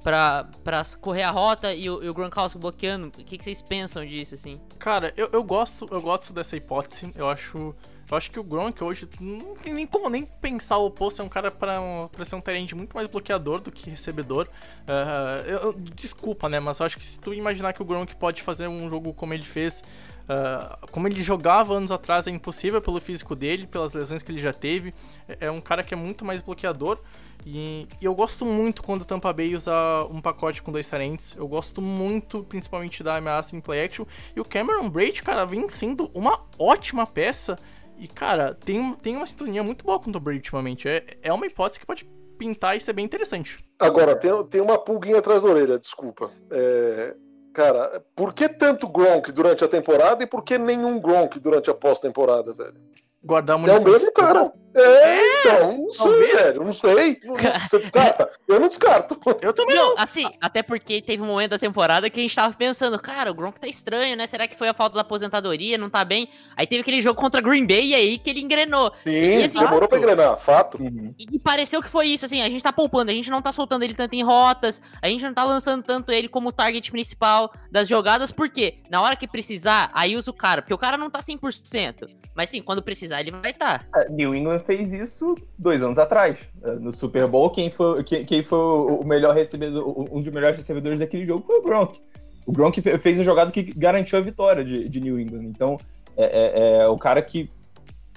[0.02, 3.08] pra, pra correr a rota e o, e o Gronkowski bloqueando.
[3.08, 4.62] O que, que, vocês pensam disso, assim?
[4.80, 7.12] Cara, eu, eu, gosto, eu gosto dessa hipótese.
[7.18, 7.76] Eu acho.
[8.10, 11.22] Eu acho que o Gronk hoje não tem nem como nem pensar o oposto.
[11.22, 11.80] É um cara pra
[12.24, 14.48] ser um terreno muito mais bloqueador do que recebedor.
[14.84, 16.60] Uh, eu, desculpa, né?
[16.60, 19.34] Mas eu acho que se tu imaginar que o Gronk pode fazer um jogo como
[19.34, 19.84] ele fez
[20.28, 24.42] Uh, como ele jogava anos atrás é impossível pelo físico dele, pelas lesões que ele
[24.42, 24.94] já teve.
[25.28, 27.00] É, é um cara que é muito mais bloqueador.
[27.46, 29.74] E, e, eu gosto muito quando o Tampa Bay usa
[30.10, 31.34] um pacote com dois tarentes.
[31.38, 34.06] Eu gosto muito, principalmente da ameaça em play action.
[34.36, 37.58] E o Cameron Braid, cara, vem sendo uma ótima peça.
[37.98, 40.88] E, cara, tem, tem uma sintonia muito boa com o Tom Brady ultimamente.
[40.88, 42.08] É, é uma hipótese que pode
[42.38, 43.58] pintar e ser bem interessante.
[43.80, 46.32] Agora, tem, tem uma pulguinha atrás da orelha, desculpa.
[46.52, 47.16] É,
[47.58, 51.74] Cara, por que tanto Gronk durante a temporada e por que nenhum Gronk durante a
[51.74, 52.76] pós-temporada, velho?
[53.24, 53.82] Guardar munição.
[53.82, 54.54] É o mesmo cara.
[54.78, 57.20] É, é, então, não sei, velho, não sei.
[57.62, 58.30] Você descarta?
[58.48, 59.20] Eu não descarto.
[59.42, 59.98] Eu também não.
[59.98, 63.34] Assim, até porque teve um momento da temporada que a gente tava pensando, cara, o
[63.34, 64.28] Gronk tá estranho, né?
[64.28, 65.78] Será que foi a falta da aposentadoria?
[65.78, 66.30] Não tá bem?
[66.56, 68.92] Aí teve aquele jogo contra Green Bay e aí que ele engrenou.
[69.04, 70.82] Sim, e, assim, demorou pra engrenar, fato.
[70.82, 71.14] Uhum.
[71.18, 73.52] E, e, pareceu que foi isso, assim, a gente tá poupando, a gente não tá
[73.52, 77.52] soltando ele tanto em rotas, a gente não tá lançando tanto ele como target principal
[77.72, 78.80] das jogadas, por quê?
[78.90, 82.08] Na hora que precisar, aí usa o cara, porque o cara não tá 100%.
[82.36, 83.88] Mas sim, quando precisar, ele vai estar.
[83.90, 84.06] Tá.
[84.10, 86.38] New England fez isso dois anos atrás.
[86.62, 90.58] É, no Super Bowl, quem foi, quem, quem foi o melhor recebedor, um dos melhores
[90.58, 92.00] recebedores daquele jogo foi o Gronk.
[92.46, 95.46] O Gronk fez a jogada que garantiu a vitória de, de New England.
[95.46, 95.78] Então,
[96.16, 97.50] é, é, é, o cara que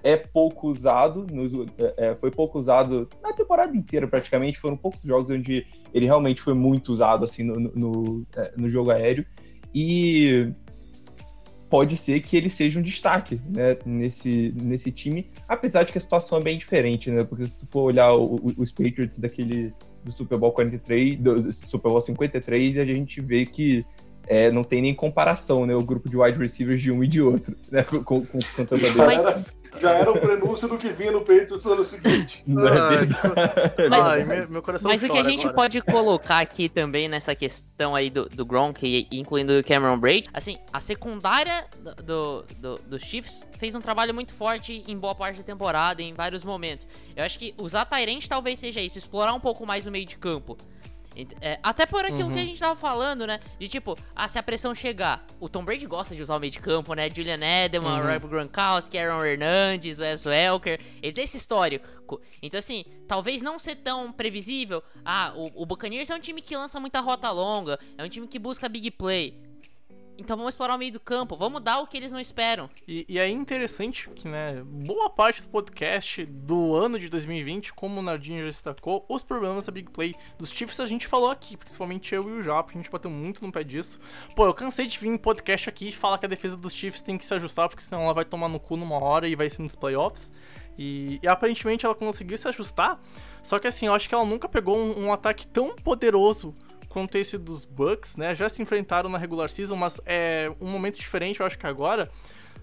[0.03, 4.59] é pouco usado, no, é, foi pouco usado na temporada inteira praticamente.
[4.59, 9.25] Foram poucos jogos onde ele realmente foi muito usado assim no, no, no jogo aéreo.
[9.75, 10.53] E
[11.71, 16.01] pode ser que ele seja um destaque né, nesse, nesse time, apesar de que a
[16.01, 17.23] situação é bem diferente, né?
[17.23, 19.73] Porque se tu for olhar o, o, os Patriots daquele
[20.05, 23.87] do Super Bowl 43, do, do Super Bowl 53, a gente vê que
[24.31, 25.75] é, não tem nem comparação, né?
[25.75, 27.83] O grupo de wide receivers de um e de outro, né?
[27.83, 28.93] Com, com, com Tampa Bay.
[28.97, 32.43] Mas, Já era o prenúncio do que vinha no peito no ano seguinte.
[32.47, 33.15] Não é verdade.
[33.93, 35.55] Ai, meu, meu coração Mas o que a gente agora.
[35.55, 40.29] pode colocar aqui também nessa questão aí do, do Gronk, e- incluindo o Cameron Braid,
[40.33, 45.15] assim, a secundária do, do, do- dos Chiefs fez um trabalho muito forte em boa
[45.15, 46.87] parte da temporada, em vários momentos.
[47.17, 50.17] Eu acho que usar Tyrant talvez seja isso, explorar um pouco mais o meio de
[50.17, 50.57] campo.
[51.41, 52.35] É, até por aquilo Uhum.
[52.35, 53.41] que a gente tava falando, né?
[53.59, 56.53] De tipo, ah, se a pressão chegar, o Tom Brady gosta de usar o meio
[56.53, 57.09] de campo, né?
[57.11, 58.13] Julian Edelman, Uhum.
[58.13, 60.81] Rob Gronkowski, Aaron Hernandez, Wes Welker.
[61.03, 62.21] Ele tem esse histórico.
[62.43, 64.83] Então, assim, talvez não ser tão previsível.
[65.05, 68.27] Ah, o, o Buccaneers é um time que lança muita rota longa, é um time
[68.27, 69.39] que busca big play.
[70.21, 72.69] Então vamos explorar o meio do campo, vamos dar o que eles não esperam.
[72.87, 78.01] E, e é interessante que, né, boa parte do podcast do ano de 2020, como
[78.01, 81.57] o Nardinho já destacou, os problemas da Big Play dos Chiefs a gente falou aqui,
[81.57, 83.99] principalmente eu e o Japa, a gente bateu muito no pé disso.
[84.37, 87.03] Pô, eu cansei de vir em podcast aqui e falar que a defesa dos Chiefs
[87.03, 89.49] tem que se ajustar, porque senão ela vai tomar no cu numa hora e vai
[89.49, 90.31] ser nos playoffs.
[90.79, 93.01] E, e aparentemente ela conseguiu se ajustar,
[93.43, 96.55] só que assim, eu acho que ela nunca pegou um, um ataque tão poderoso
[96.91, 98.35] quanto esse dos Bucks, né?
[98.35, 102.11] Já se enfrentaram na regular season, mas é um momento diferente, eu acho que agora.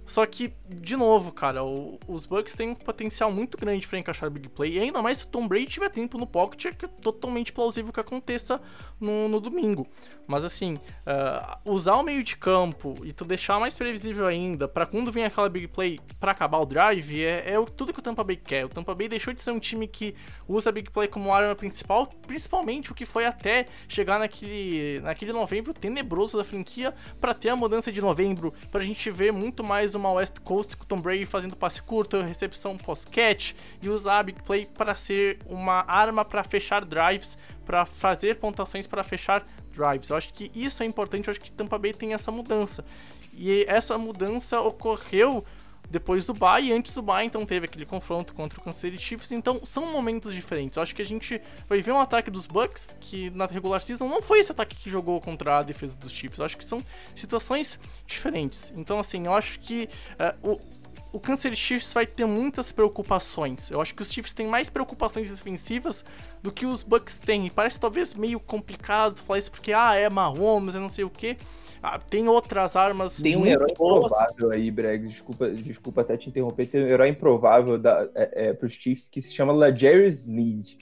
[0.08, 4.30] Só que, de novo, cara, o- os Bucks têm um potencial muito grande pra encaixar
[4.32, 4.78] Big Play.
[4.78, 7.92] E ainda mais se o Tom Brady tiver tempo no pocket, é é totalmente plausível
[7.92, 8.62] que aconteça
[9.00, 9.86] no, no domingo.
[10.26, 14.86] Mas assim, ah, usar o meio de campo e tu deixar mais previsível ainda pra
[14.86, 18.02] quando vem aquela Big Play pra acabar o drive é, é o- tudo que o
[18.02, 18.66] Tampa Bay quer.
[18.66, 20.16] O Tampa Bay deixou de ser um time que
[20.48, 25.34] usa a Big Play como arma principal, principalmente o que foi até chegar naquele, naquele
[25.34, 29.96] novembro tenebroso da franquia pra ter a mudança de novembro, pra gente ver muito mais
[29.98, 34.42] uma West Coast com Tom Brady fazendo passe curto, recepção pós-catch e usar a Big
[34.44, 40.10] Play para ser uma arma para fechar drives, para fazer pontuações para fechar drives.
[40.10, 42.86] Eu acho que isso é importante, eu acho que Tampa Bay tem essa mudança.
[43.34, 45.46] E essa mudança ocorreu
[45.90, 49.02] depois do bye e antes do bye, então teve aquele confronto contra o Kansas City
[49.02, 50.78] Chiefs, então são momentos diferentes.
[50.78, 54.08] Eu acho que a gente vai ver um ataque dos Bucks que na regular season
[54.08, 56.40] não foi esse ataque que jogou contra a defesa dos Chiefs.
[56.40, 56.84] Eu acho que são
[57.16, 58.74] situações diferentes.
[58.76, 60.60] Então assim, eu acho que eh, o
[61.12, 63.72] o Kansas City Chiefs vai ter muitas preocupações.
[63.72, 66.04] Eu acho que os Chiefs têm mais preocupações defensivas
[66.44, 67.48] do que os Bucks têm.
[67.48, 71.10] E parece talvez meio complicado falar isso porque, ah, é Mahomes, eu não sei o
[71.10, 71.38] que.
[71.82, 75.08] Ah, tem outras armas Tem um herói improvável aí, Breg.
[75.08, 76.66] Desculpa, desculpa até te interromper.
[76.66, 80.78] Tem um herói improvável da, é, é, pros Chiefs que se chama LaJarry Sneed.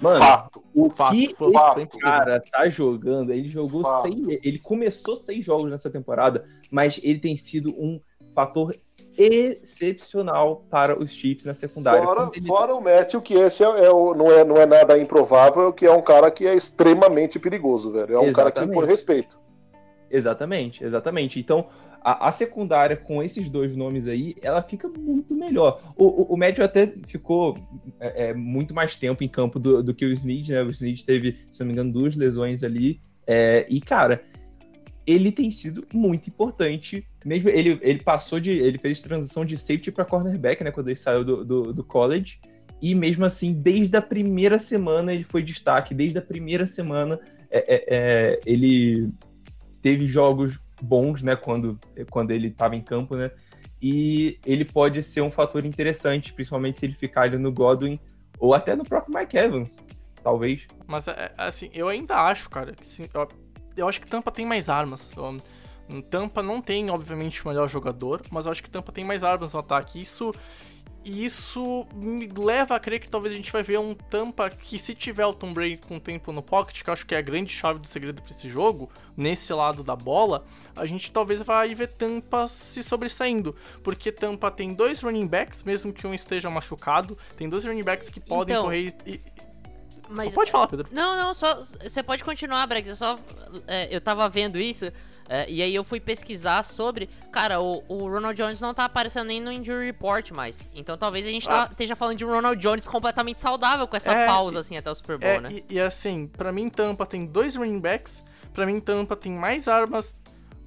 [0.00, 0.62] Mano, Fato.
[0.74, 4.02] o Fato, que foi esse sempre cara tá jogando, ele jogou Fato.
[4.02, 4.40] seis.
[4.42, 8.00] Ele começou seis jogos nessa temporada, mas ele tem sido um
[8.34, 8.74] fator
[9.18, 12.02] excepcional para os Chiefs na secundária.
[12.02, 14.98] Fora, ele- fora o Matthew, que esse é, é o- não, é, não é nada
[14.98, 18.14] improvável, que é um cara que é extremamente perigoso, velho.
[18.14, 18.70] É um cara que Exatamente.
[18.76, 19.39] impõe respeito.
[20.10, 21.38] Exatamente, exatamente.
[21.38, 21.68] Então,
[22.02, 25.80] a, a secundária com esses dois nomes aí, ela fica muito melhor.
[25.96, 27.56] O, o, o Matthew até ficou
[28.00, 30.62] é, é, muito mais tempo em campo do, do que o Snead, né?
[30.62, 33.00] O Snead teve, se não me engano, duas lesões ali.
[33.26, 34.22] É, e, cara,
[35.06, 37.06] ele tem sido muito importante.
[37.24, 38.50] Mesmo ele, ele passou de.
[38.50, 40.70] Ele fez transição de safety para cornerback, né?
[40.70, 42.40] Quando ele saiu do, do, do college.
[42.82, 45.94] E mesmo assim, desde a primeira semana ele foi destaque.
[45.94, 47.20] Desde a primeira semana
[47.50, 49.10] é, é, é, ele
[49.82, 51.36] teve jogos bons, né?
[51.36, 51.78] Quando,
[52.10, 53.30] quando ele estava em campo, né?
[53.82, 57.98] E ele pode ser um fator interessante, principalmente se ele ficar ali no Godwin
[58.38, 59.76] ou até no próprio Mike Evans,
[60.22, 60.66] talvez.
[60.86, 63.28] Mas, é, assim, eu ainda acho, cara, que sim, eu,
[63.76, 65.12] eu acho que Tampa tem mais armas.
[65.16, 65.36] Eu-
[66.02, 69.54] Tampa não tem, obviamente, o melhor jogador, mas eu acho que Tampa tem mais armas
[69.54, 70.00] no ataque.
[70.00, 70.32] Isso,
[71.04, 74.94] isso me leva a crer que talvez a gente vai ver um Tampa que, se
[74.94, 77.52] tiver o Tom Brady com tempo no pocket, que eu acho que é a grande
[77.52, 80.44] chave do segredo para esse jogo, nesse lado da bola,
[80.76, 83.56] a gente talvez vai ver Tampa se sobressaindo.
[83.82, 88.08] Porque Tampa tem dois running backs, mesmo que um esteja machucado, tem dois running backs
[88.10, 89.12] que podem Então, correr e.
[89.14, 89.20] e-
[90.08, 90.88] Mas Pode falar, Pedro.
[90.92, 91.62] Não, não, só.
[91.82, 92.88] Você pode continuar, Brex.
[92.88, 93.18] Eu só.
[93.66, 94.92] é, eu tava vendo isso.
[95.32, 97.08] É, e aí eu fui pesquisar sobre.
[97.30, 100.68] Cara, o, o Ronald Jones não tá aparecendo nem no Injury Report mais.
[100.74, 104.12] Então talvez a gente tá- esteja falando de um Ronald Jones completamente saudável com essa
[104.12, 105.48] É, pausa, assim, até o Super Bowl, É, né?
[105.52, 109.68] e, e assim, pra mim Tampa tem dois running backs, pra mim Tampa tem mais
[109.68, 110.14] armas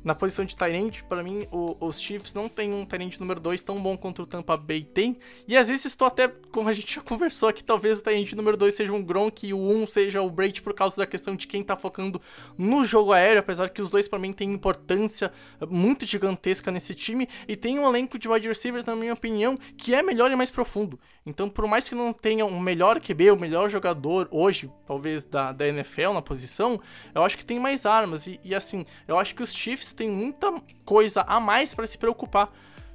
[0.04, 3.64] na posição de Tyrant, pra mim o- os Chiefs não tem um Tyrant número 2
[3.64, 6.96] tão bom quanto o Tampa Bay tem, e às vezes estou até, como a gente
[6.96, 9.86] já conversou aqui, talvez o Tyrant número 2 seja um Gronk e o 1 um
[9.86, 12.22] seja o Brady por causa da questão de quem tá focando
[12.58, 15.32] no jogo aéreo, apesar que os dois pra mim têm importância
[15.70, 19.94] muito gigantesca nesse time, e tem um elenco de wide receivers, na minha opinião, que
[19.96, 21.00] é melhor e mais profundo.
[21.26, 25.52] Então, por mais que não tenha um melhor QB, o melhor jogador hoje, talvez, da,
[25.52, 26.82] da NFL na posição,
[27.16, 28.28] eu acho que tem mais armas.
[28.28, 31.98] E, e, assim, eu acho que os Chiefs têm muita coisa a mais para se
[31.98, 32.52] preocupar.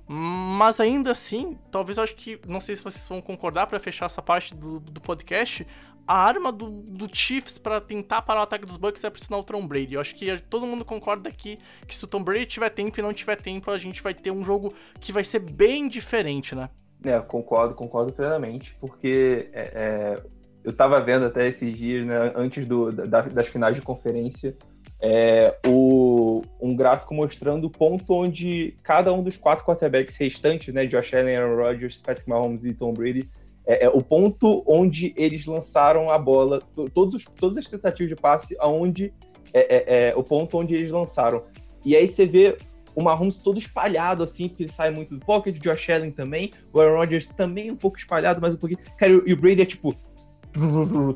[0.06, 4.06] Mas ainda assim, talvez eu acho que, não sei se vocês vão concordar para fechar
[4.06, 5.66] essa parte do, do podcast,
[6.06, 9.44] a arma do, do Chiefs para tentar parar o ataque dos Bucks é pressionar o
[9.44, 9.92] Tom Brady.
[9.92, 13.02] Eu acho que todo mundo concorda aqui que se o Tom Brady tiver tempo e
[13.02, 16.70] não tiver tempo, a gente vai ter um jogo que vai ser bem diferente, né?
[17.04, 20.22] É, concordo, concordo plenamente, porque é, é,
[20.64, 24.56] eu tava vendo até esses dias, né, antes do, da, das finais de conferência,
[25.00, 30.86] é, o, um gráfico mostrando o ponto onde cada um dos quatro quarterbacks restantes, né,
[30.86, 33.30] Josh Allen, Aaron Rodgers, Patrick Mahomes e Tom Brady,
[33.64, 36.60] é, é, o ponto onde eles lançaram a bola,
[36.94, 39.12] todos os, todas as tentativas de passe, aonde
[39.52, 41.44] é, é, é, o ponto onde eles lançaram.
[41.84, 42.56] E aí você vê
[42.98, 46.50] o Mahomes todo espalhado, assim, porque ele sai muito do pocket, o Josh Allen também,
[46.72, 48.80] o Aaron Rodgers também um pouco espalhado, mas um pouquinho.
[48.98, 49.94] Cara, e o Brady é tipo.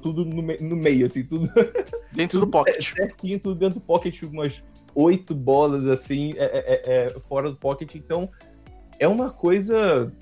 [0.01, 1.51] Tudo no, me no meio, assim, tudo.
[2.13, 2.95] Dentro do pocket.
[2.95, 4.63] Certinho, tudo dentro do pocket, umas
[4.95, 7.97] oito bolas, assim, é, é, é, fora do pocket.
[7.97, 8.31] Então,
[9.01, 10.13] é uma coisa.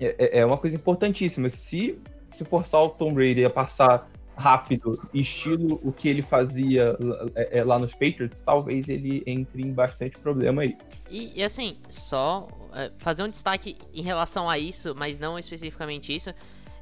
[0.00, 1.50] É, é uma coisa importantíssima.
[1.50, 6.96] Se, se forçar o Tom Brady a passar rápido, estilo o que ele fazia
[7.34, 10.76] é, é, lá nos Patriots, talvez ele entre em bastante problema aí.
[11.08, 16.14] E, e assim, só é, fazer um destaque em relação a isso, mas não especificamente
[16.14, 16.34] isso.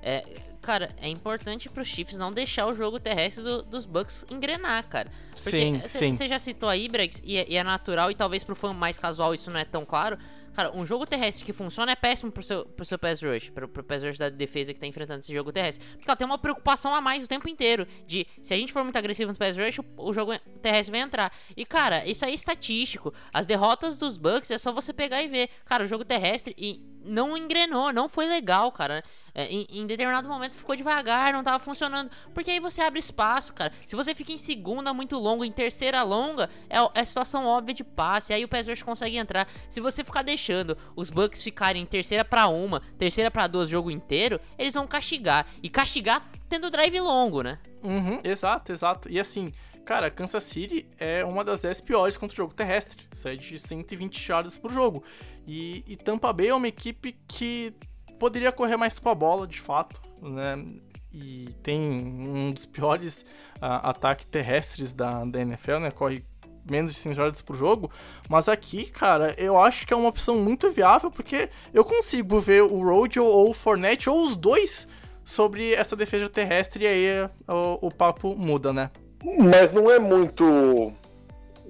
[0.05, 0.25] É,
[0.61, 4.85] cara, é importante para os Chiefs não deixar o jogo terrestre do, dos Bucks engrenar,
[4.89, 5.09] cara.
[5.31, 6.15] Porque sim, sim.
[6.15, 9.33] Você já citou aí, Brex, e, e, é natural, e talvez pro fã mais casual
[9.33, 10.19] isso não é tão claro,
[10.55, 13.69] Cara, um jogo terrestre que funciona é péssimo pro seu, pro seu pass rush, pro,
[13.69, 15.85] pro pass rush da defesa que tá enfrentando esse jogo terrestre.
[15.97, 17.87] Porque ela tem uma preocupação a mais o tempo inteiro.
[18.07, 21.01] De se a gente for muito agressivo no pass rush, o, o jogo terrestre vai
[21.01, 21.33] entrar.
[21.57, 23.13] E, cara, isso aí é estatístico.
[23.33, 25.49] As derrotas dos Bucks é só você pegar e ver.
[25.65, 29.03] Cara, o jogo terrestre e não engrenou, não foi legal, cara.
[29.35, 32.11] É, em, em, determinado momento ficou devagar, não tava funcionando.
[32.35, 33.73] Porque aí você abre espaço, cara.
[33.87, 37.85] Se você fica em segunda muito longa, em terceira longa, é, é situação óbvia de
[37.85, 38.33] passe.
[38.33, 39.49] Aí o pass rush consegue entrar.
[39.69, 43.91] Se você ficar deixando os Bucks ficarem em terceira para uma, terceira para duas jogo
[43.91, 45.47] inteiro, eles vão castigar.
[45.63, 47.59] E castigar tendo drive longo, né?
[47.83, 49.11] Uhum, exato, exato.
[49.11, 49.53] E assim.
[49.85, 53.05] Cara, Kansas City é uma das 10 piores contra o jogo terrestre.
[53.13, 55.03] Cede de 120 jardas por jogo.
[55.45, 57.75] E, e Tampa Bay é uma equipe que
[58.23, 60.65] poderia correr mais com a bola, de fato, né?
[61.13, 63.23] E tem um dos piores
[63.57, 65.91] uh, ataques terrestres da, da NFL, né?
[65.91, 66.25] Corre
[66.65, 67.91] menos de 100 jardas por jogo.
[68.29, 72.63] Mas aqui, cara, eu acho que é uma opção muito viável, porque eu consigo ver
[72.63, 74.87] o Rojo ou o Fournette, ou os dois,
[75.25, 78.93] sobre essa defesa terrestre, e aí o, o papo muda, né?
[79.25, 80.93] Mas não é muito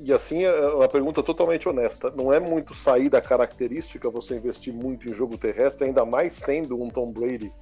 [0.05, 2.11] e assim é uma pergunta totalmente honesta.
[2.11, 6.81] Não é muito sair da característica você investir muito em jogo terrestre, ainda mais tendo
[6.81, 7.53] um Tom Brady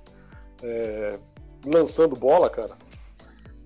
[0.62, 1.18] é,
[1.66, 2.72] lançando bola, cara.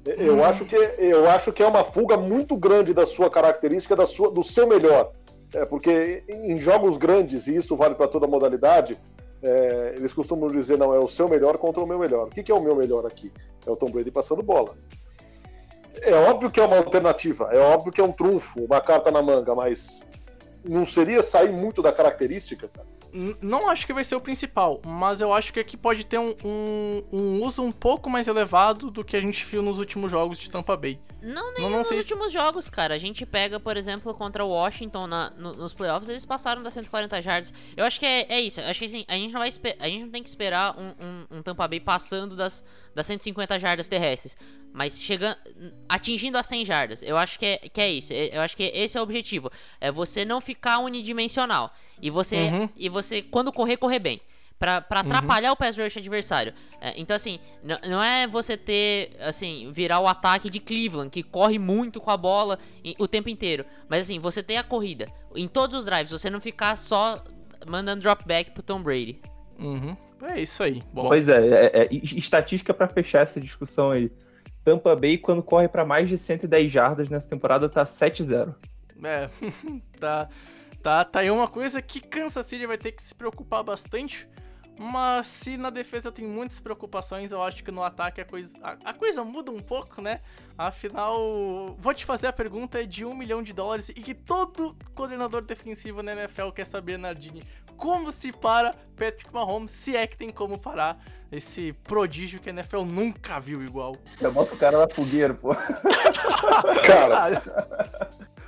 [0.04, 0.44] Eu, hum.
[0.44, 4.30] acho que, eu acho que é uma fuga muito grande da sua característica, da sua,
[4.30, 5.12] do seu melhor.
[5.54, 8.98] É, porque em jogos grandes, e isso vale para toda modalidade,
[9.40, 12.26] é, eles costumam dizer, não, é o seu melhor contra o meu melhor.
[12.26, 13.32] O que, que é o meu melhor aqui?
[13.64, 14.74] É o Tom Brady passando bola
[16.00, 19.22] é óbvio que é uma alternativa, é óbvio que é um trunfo, uma carta na
[19.22, 20.04] manga, mas
[20.64, 22.93] não seria sair muito da característica, cara?
[23.40, 26.34] Não acho que vai ser o principal, mas eu acho que aqui pode ter um,
[26.44, 30.36] um, um, uso um pouco mais elevado do que a gente viu nos últimos jogos
[30.36, 30.98] de Tampa Bay.
[31.22, 32.32] Não, nem não, não nos últimos se...
[32.32, 32.92] jogos, cara.
[32.92, 36.74] A gente pega, por exemplo, contra o Washington na, no, nos playoffs, eles passaram das
[36.74, 37.54] 140 jardas.
[37.76, 38.60] Eu acho que é, é isso.
[38.60, 41.36] Eu acho que assim, a gente não vai a gente não tem que esperar um,
[41.38, 42.64] um, Tampa Bay passando das,
[42.96, 44.36] das 150 jardas terrestres.
[44.72, 45.36] Mas chegando.
[45.88, 47.02] atingindo as 100 jardas.
[47.02, 48.12] Eu acho que é, que é isso.
[48.12, 49.52] Eu acho que esse é o objetivo.
[49.80, 51.72] É você não ficar unidimensional.
[52.00, 52.68] E você, uhum.
[52.76, 54.20] e você quando correr, correr bem.
[54.58, 55.06] Pra, pra uhum.
[55.06, 55.54] atrapalhar uhum.
[55.54, 56.54] o pass rush adversário.
[56.80, 57.40] É, então, assim,
[57.86, 62.16] não é você ter, assim, virar o ataque de Cleveland, que corre muito com a
[62.16, 62.58] bola
[62.98, 63.66] o tempo inteiro.
[63.88, 65.06] Mas, assim, você tem a corrida.
[65.34, 67.22] Em todos os drives, você não ficar só
[67.66, 69.20] mandando drop back pro Tom Brady.
[69.58, 69.96] Uhum.
[70.22, 70.82] É isso aí.
[70.92, 71.08] Bom.
[71.08, 74.10] Pois é, é, é estatística para fechar essa discussão aí.
[74.62, 78.54] Tampa Bay, quando corre para mais de 110 jardas nessa temporada, tá 7-0.
[79.04, 79.28] É,
[80.00, 80.28] tá,
[80.84, 84.28] tá, tá aí uma coisa que Kansas City vai ter que se preocupar bastante.
[84.76, 88.90] Mas se na defesa tem muitas preocupações, eu acho que no ataque a coisa, a,
[88.90, 90.20] a coisa muda um pouco, né?
[90.58, 91.16] Afinal,
[91.78, 96.02] vou te fazer a pergunta de um milhão de dólares e que todo coordenador defensivo
[96.02, 97.44] na NFL quer saber, Nardini.
[97.76, 100.98] Como se para Patrick Mahomes, se é que tem como parar
[101.30, 103.96] esse prodígio que a NFL nunca viu igual?
[104.20, 105.54] Eu boto o cara na fogueira, pô.
[106.84, 108.03] Cara.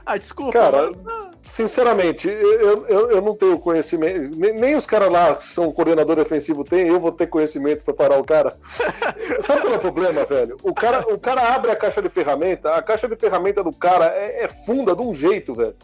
[0.07, 0.53] Ah, desculpa.
[0.53, 1.05] Cara, mas...
[1.05, 1.31] Ah.
[1.43, 4.39] sinceramente, eu, eu, eu não tenho conhecimento.
[4.39, 7.93] Nem, nem os caras lá que são coordenador defensivo têm, eu vou ter conhecimento para
[7.93, 8.57] parar o cara.
[9.45, 10.57] Sabe qual é o problema, velho?
[10.63, 14.07] O cara, o cara abre a caixa de ferramenta, a caixa de ferramenta do cara
[14.07, 15.75] é, é funda de um jeito, velho.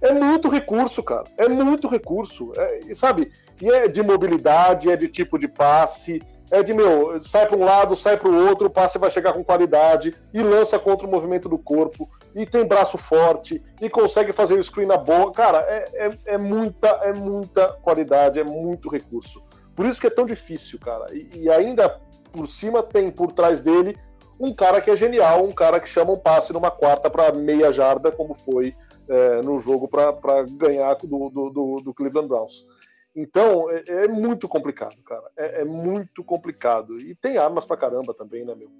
[0.00, 1.24] É muito recurso, cara.
[1.36, 2.52] É muito recurso.
[2.56, 3.30] É, sabe?
[3.60, 6.22] E é de mobilidade, é de tipo de passe,
[6.52, 9.32] é de, meu, sai para um lado, sai para o outro, o passe vai chegar
[9.32, 14.34] com qualidade e lança contra o movimento do corpo, e tem braço forte, e consegue
[14.34, 15.32] fazer o screen na boa.
[15.32, 19.42] Cara, é, é, é muita, é muita qualidade, é muito recurso.
[19.74, 21.06] Por isso que é tão difícil, cara.
[21.14, 21.88] E, e ainda
[22.30, 23.96] por cima tem por trás dele
[24.38, 27.72] um cara que é genial, um cara que chama um passe numa quarta para meia
[27.72, 28.74] jarda, como foi
[29.08, 32.66] é, no jogo para ganhar do, do, do, do Cleveland Browns.
[33.14, 35.24] Então, é, é muito complicado, cara.
[35.36, 36.98] É, é, muito complicado.
[36.98, 38.70] E tem armas pra caramba também, né, meu?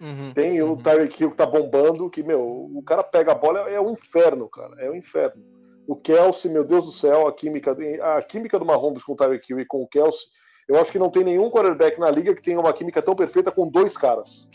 [0.00, 0.72] Uhum, tem uhum.
[0.72, 3.90] o Tyreek Hill que tá bombando, que, meu, o cara pega a bola, é, o
[3.90, 4.76] inferno, cara.
[4.78, 5.44] É o inferno.
[5.86, 7.76] O Kelsey, meu Deus do céu, a química,
[8.16, 10.28] a química do Mahomes com o Tyreek Hill e com o Kelsey,
[10.68, 13.50] eu acho que não tem nenhum quarterback na liga que tenha uma química tão perfeita
[13.50, 14.48] com dois caras.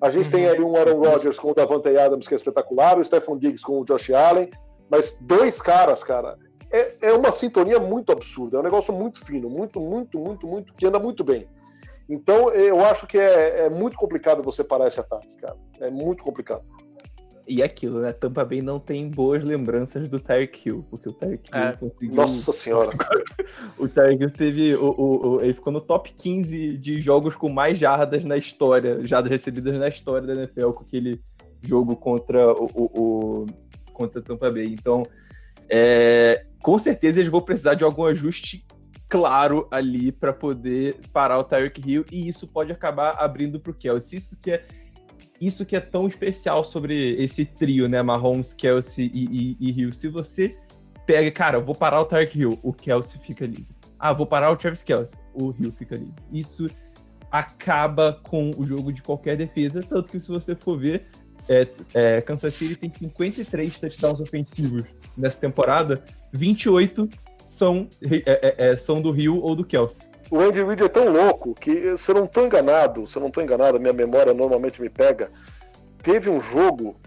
[0.00, 0.30] A gente uhum.
[0.32, 3.64] tem aí um Aaron Rodgers com o Davante Adams, que é espetacular, o Stephon Diggs
[3.64, 4.50] com o Josh Allen,
[4.90, 6.38] mas dois caras, cara,
[6.70, 10.74] é, é uma sintonia muito absurda, é um negócio muito fino, muito, muito, muito, muito,
[10.74, 11.46] que anda muito bem.
[12.08, 15.56] Então, eu acho que é, é muito complicado você parar esse ataque, cara.
[15.78, 16.64] É muito complicado.
[17.46, 18.12] E é aquilo, né?
[18.12, 21.72] Tampa Bay não tem boas lembranças do Tyreek Hill, porque o Tyreek Hill é.
[21.72, 22.14] conseguiu.
[22.14, 22.90] Nossa senhora!
[23.78, 24.74] o Tyreek Hill teve.
[24.74, 29.06] O, o, o, ele ficou no top 15 de jogos com mais jardas na história,
[29.06, 31.22] jardas recebidas na história da NFL, com aquele
[31.62, 33.46] jogo contra o, o, o
[33.94, 34.66] contra Tampa Bay.
[34.66, 35.02] Então,
[35.70, 38.64] é, com certeza eles vão precisar de algum ajuste
[39.08, 43.74] claro ali para poder parar o Tyreek Hill e isso pode acabar abrindo para o
[43.74, 44.18] Kelsey.
[44.18, 44.66] Isso que é
[45.40, 49.92] isso que é tão especial sobre esse trio, né, Mahomes, Kelsey e, e, e Hill.
[49.92, 50.56] Se você
[51.06, 53.78] pega, cara, eu vou parar o Tyreek Hill, o Kelsey fica livre.
[53.98, 56.14] Ah, vou parar o Travis Kelsey, o Hill fica livre.
[56.32, 56.68] Isso
[57.30, 61.06] acaba com o jogo de qualquer defesa, tanto que se você for ver,
[61.48, 64.84] é, é, Kansas City tem 53 touchdowns ofensivos
[65.16, 67.08] nessa temporada, 28
[67.44, 70.06] são, é, é, é, são do Rio ou do Kelsey.
[70.30, 73.28] O Andy Reid é tão louco que, se eu não estou enganado, se eu não
[73.28, 75.30] estou enganado, a minha memória normalmente me pega.
[76.02, 77.00] Teve um jogo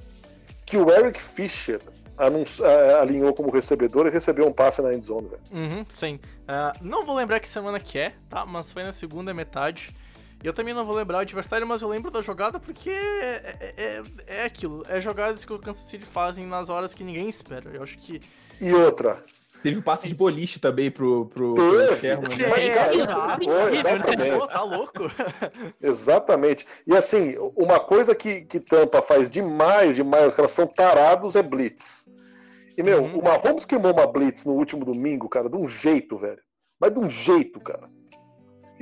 [0.65, 1.79] que o Eric Fischer
[2.17, 5.41] é, alinhou como recebedor e recebeu um passe na endzone, velho.
[5.51, 6.19] Uhum, sim.
[6.43, 8.45] Uh, não vou lembrar que semana que é, tá?
[8.45, 9.91] Mas foi na segunda metade.
[10.43, 13.55] E eu também não vou lembrar o adversário, mas eu lembro da jogada porque é,
[13.59, 14.83] é, é, é aquilo.
[14.87, 17.69] É jogadas que o Kansas City fazem nas horas que ninguém espera.
[17.73, 18.21] Eu acho que.
[18.59, 19.23] E outra,
[19.61, 22.35] Teve o passe de boliche também pro, pro, pro Sherman.
[22.35, 22.45] Né?
[22.49, 24.47] É, é, exatamente.
[24.47, 25.03] Tá louco?
[25.79, 26.67] exatamente.
[26.87, 31.43] E assim, uma coisa que, que Tampa faz demais, demais, os caras são tarados, é
[31.43, 32.07] blitz.
[32.75, 33.19] E, meu, hum.
[33.19, 36.41] o Mahomes queimou uma blitz no último domingo, cara, de um jeito, velho.
[36.79, 37.85] Mas de um jeito, cara.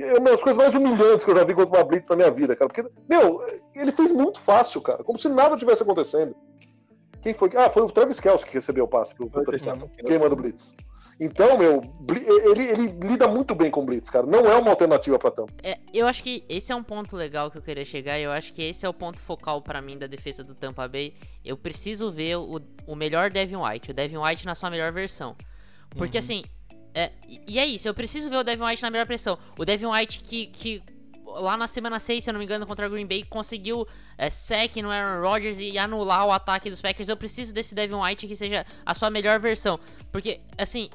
[0.02, 2.30] É uma das coisas mais humilhantes que eu já vi contra uma blitz na minha
[2.30, 2.68] vida, cara.
[2.68, 3.44] Porque, meu,
[3.74, 5.04] ele fez muito fácil, cara.
[5.04, 6.34] Como se nada tivesse acontecendo.
[7.22, 7.50] Quem foi?
[7.56, 9.88] Ah, foi o Travis Kelce que recebeu o passe pro, pro touchdown.
[10.06, 10.74] Queima do Blitz.
[11.22, 11.82] Então, meu,
[12.50, 14.24] ele, ele lida muito bem com o Blitz, cara.
[14.26, 15.52] Não é uma alternativa para Tampa.
[15.62, 18.18] É, eu acho que esse é um ponto legal que eu queria chegar.
[18.18, 21.14] Eu acho que esse é o ponto focal para mim da defesa do Tampa Bay.
[21.44, 25.36] Eu preciso ver o, o melhor Devin White, o Devin White na sua melhor versão.
[25.90, 26.24] Porque uhum.
[26.24, 26.42] assim,
[26.94, 27.12] é,
[27.46, 29.38] e é isso, eu preciso ver o Devin White na melhor pressão.
[29.58, 30.82] O Devin White que, que
[31.24, 33.86] lá na semana 6, se eu não me engano, contra o Green Bay, conseguiu
[34.18, 37.08] é, sec no Aaron Rodgers e anular o ataque dos Packers.
[37.08, 39.78] Eu preciso desse Devin White que seja a sua melhor versão.
[40.10, 40.90] Porque, assim,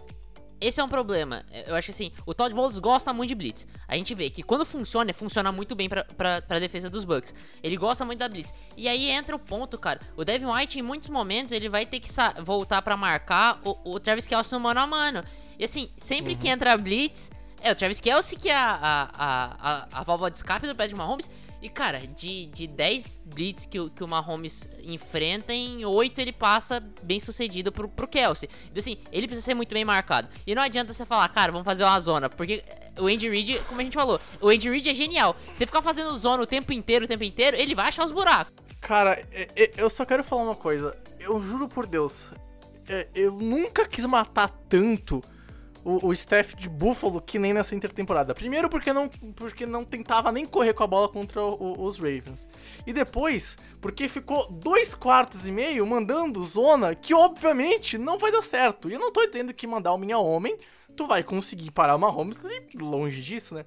[0.60, 1.44] esse é um problema.
[1.68, 3.68] Eu acho assim, o Todd Bowles gosta muito de Blitz.
[3.88, 7.34] A gente vê que quando funciona, funciona muito bem pra, pra, pra defesa dos Bucks.
[7.62, 8.54] Ele gosta muito da Blitz.
[8.76, 10.00] E aí entra o ponto, cara.
[10.16, 12.10] O Devin White, em muitos momentos, ele vai ter que
[12.44, 15.24] voltar para marcar o, o Travis Kelce no mano a mano.
[15.58, 16.40] E assim, sempre uhum.
[16.40, 17.30] que entra a Blitz,
[17.62, 20.98] é, o Travis Kelsey que é a, a, a, a, válvula de escape do Patrick
[20.98, 21.30] Mahomes.
[21.62, 26.80] E, cara, de, de 10 blitz que, que o Mahomes enfrenta, em 8 ele passa
[27.02, 28.48] bem sucedido pro, pro Kelsey.
[28.66, 30.28] Então, assim, ele precisa ser muito bem marcado.
[30.46, 32.30] E não adianta você falar, cara, vamos fazer uma zona.
[32.30, 32.64] Porque
[33.00, 35.36] o Andy Reid, como a gente falou, o Andy Reid é genial.
[35.56, 38.54] Você ficar fazendo zona o tempo inteiro, o tempo inteiro, ele vai achar os buracos.
[38.80, 39.28] Cara,
[39.76, 40.96] eu só quero falar uma coisa.
[41.20, 42.30] Eu juro por Deus,
[42.88, 45.24] é, eu nunca quis matar tanto
[45.86, 48.34] o, o staff de Buffalo que nem nessa intertemporada.
[48.34, 52.50] Primeiro porque não, porque não tentava nem correr com a bola contra o, os Ravens.
[52.88, 58.42] E depois porque ficou dois quartos e meio mandando zona que obviamente não vai dar
[58.42, 58.90] certo.
[58.90, 60.58] E eu não tô dizendo que mandar o minha homem
[60.98, 62.42] tu vai conseguir parar o Mahomes
[62.74, 63.66] longe disso, né?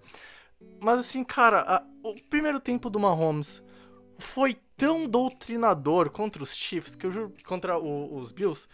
[0.80, 3.62] Mas assim, cara, a, o primeiro tempo do Mahomes
[4.18, 8.68] foi tão doutrinador contra os Chiefs, que eu juro, contra o, os Bills,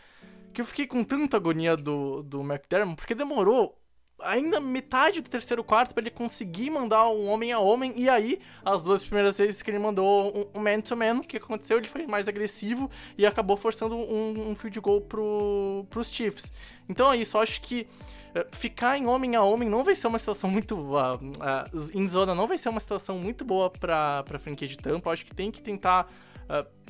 [0.55, 3.79] que eu fiquei com tanta agonia do, do McDermott, porque demorou
[4.21, 7.93] ainda metade do terceiro quarto para ele conseguir mandar um homem a homem.
[7.97, 11.79] E aí, as duas primeiras vezes que ele mandou um man-to-man, o que aconteceu?
[11.79, 16.53] Ele foi mais agressivo e acabou forçando um, um field goal pro, pros Chiefs.
[16.89, 17.87] Então é isso, eu acho que
[18.35, 20.77] uh, ficar em homem a homem não vai ser uma situação muito.
[20.77, 24.79] Uh, uh, em zona não vai ser uma situação muito boa pra, pra franquia de
[24.79, 25.09] tampa.
[25.09, 26.07] Eu acho que tem que tentar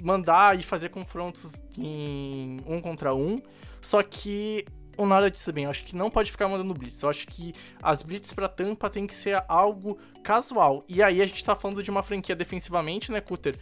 [0.03, 3.41] mandar e fazer confrontos em um contra um.
[3.81, 4.65] Só que
[4.97, 5.65] o nada disso bem.
[5.65, 7.03] Eu acho que não pode ficar mandando blitz.
[7.03, 7.53] Eu acho que
[7.83, 10.85] as blitz para tampa tem que ser algo casual.
[10.89, 13.57] E aí a gente tá falando de uma franquia defensivamente, né, Cutter?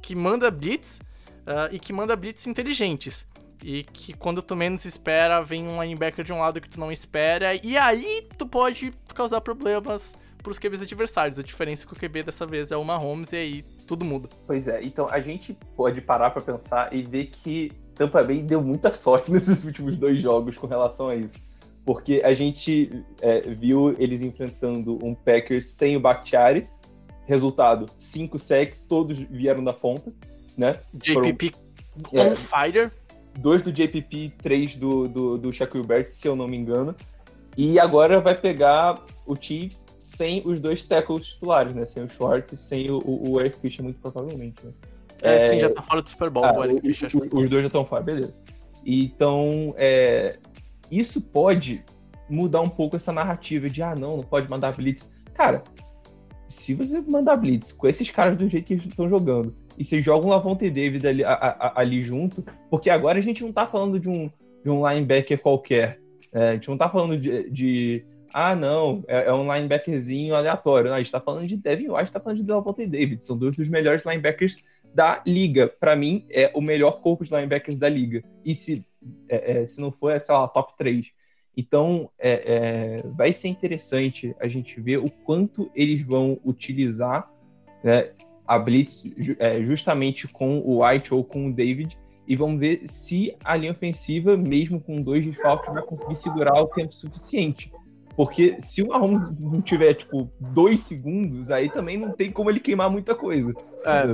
[0.00, 3.26] Que manda blitz uh, e que manda blitz inteligentes.
[3.62, 6.92] E que quando tu menos espera, vem um linebacker de um lado que tu não
[6.92, 7.54] espera.
[7.64, 10.14] E aí tu pode causar problemas
[10.44, 11.38] pros QBs adversários.
[11.38, 14.28] A diferença é que o QB dessa vez é o Mahomes e aí tudo muda.
[14.46, 18.62] Pois é, então a gente pode parar para pensar e ver que Tampa Bay deu
[18.62, 21.38] muita sorte nesses últimos dois jogos com relação a isso.
[21.84, 26.68] Porque a gente é, viu eles enfrentando um Packers sem o Bakhtiari.
[27.26, 30.12] Resultado, cinco sacks, todos vieram da ponta,
[30.58, 30.78] né?
[30.92, 31.52] JPP
[32.10, 32.90] Foram, on é, fire.
[33.38, 36.94] Dois do JPP, três do, do, do Shaquille Bert, se eu não me engano.
[37.56, 41.84] E agora vai pegar o Chiefs sem os dois tackles titulares, né?
[41.84, 44.64] Sem o Schwartz e sem o, o, Eric Fischer, muito provavelmente.
[44.64, 44.72] Né?
[45.22, 47.10] É, é, sim, já tá fora do Super Bowl, ah, o Eric Fischer.
[47.14, 48.38] O, os dois já estão fora, beleza.
[48.84, 50.36] Então, é,
[50.90, 51.82] isso pode
[52.28, 55.10] mudar um pouco essa narrativa de, ah, não, não pode mandar blitz.
[55.32, 55.62] Cara,
[56.48, 60.00] se você mandar blitz com esses caras do jeito que eles estão jogando, e você
[60.00, 63.66] joga um Lavonte David ali, a, a, ali junto, porque agora a gente não tá
[63.66, 64.30] falando de um,
[64.62, 66.00] de um linebacker qualquer,
[66.32, 68.04] é, a gente não tá falando de, de
[68.36, 70.90] ah, não, é, é, um linebackerzinho aleatório.
[70.90, 73.24] Não, a gente tá falando de Devin White, tá falando de Delmonte David.
[73.24, 74.56] São dois dos melhores linebackers
[74.92, 75.68] da liga.
[75.68, 78.24] Para mim, é o melhor corpo de linebackers da liga.
[78.44, 78.84] E se,
[79.28, 81.12] é, é, se não for, é, sei lá, top 3.
[81.56, 87.30] Então, é, é, vai ser interessante a gente ver o quanto eles vão utilizar
[87.84, 88.10] né,
[88.44, 89.04] a Blitz
[89.62, 94.36] justamente com o White ou com o David e vamos ver se a linha ofensiva,
[94.36, 97.70] mesmo com dois desfalques, vai conseguir segurar o tempo suficiente.
[98.16, 102.60] Porque se o Mahomes não tiver, tipo, dois segundos, aí também não tem como ele
[102.60, 103.52] queimar muita coisa.
[103.84, 104.04] É.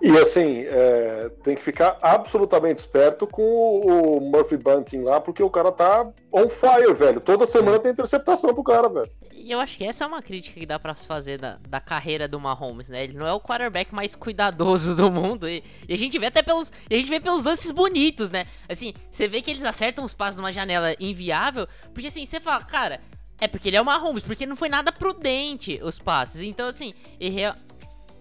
[0.00, 3.42] E assim, é, tem que ficar absolutamente esperto com
[3.80, 7.20] o Murphy Bunting lá, porque o cara tá on fire, velho.
[7.20, 9.10] Toda semana tem interceptação pro cara, velho.
[9.30, 11.80] E eu acho que essa é uma crítica que dá pra se fazer da, da
[11.80, 13.04] carreira do Mahomes, né?
[13.04, 15.46] Ele não é o quarterback mais cuidadoso do mundo.
[15.46, 16.72] E, e a gente vê até pelos.
[16.90, 18.46] a gente vê pelos lances bonitos, né?
[18.68, 22.64] Assim, você vê que eles acertam os passos numa janela inviável, porque assim, você fala,
[22.64, 23.00] cara,
[23.40, 26.42] é porque ele é o Mahomes, porque não foi nada prudente os passes.
[26.42, 27.40] Então, assim, ele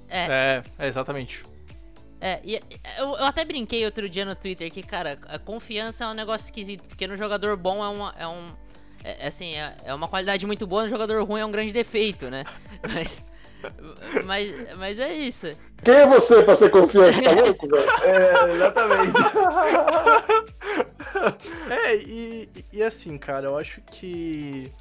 [0.10, 0.28] é.
[0.30, 1.43] É, é exatamente.
[2.22, 2.55] É, e,
[2.97, 6.45] eu, eu, até brinquei outro dia no Twitter que, cara, a confiança é um negócio
[6.45, 8.51] esquisito, porque no jogador bom é, uma, é um.
[9.03, 12.30] É, assim, é, é uma qualidade muito boa, no jogador ruim é um grande defeito,
[12.30, 12.43] né?
[12.93, 13.30] Mas.
[14.26, 15.47] Mas, mas é isso.
[15.84, 17.22] Quem é você pra ser confiante?
[17.22, 17.84] Tá louco, velho?
[18.05, 19.14] É, exatamente.
[21.70, 24.72] é, e, e assim, cara, eu acho que.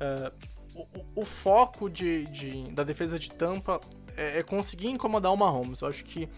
[0.00, 0.32] Uh,
[0.74, 3.78] o, o, foco de, de, da defesa de tampa
[4.16, 5.80] é, é, conseguir incomodar o Mahomes.
[5.80, 6.28] Eu acho que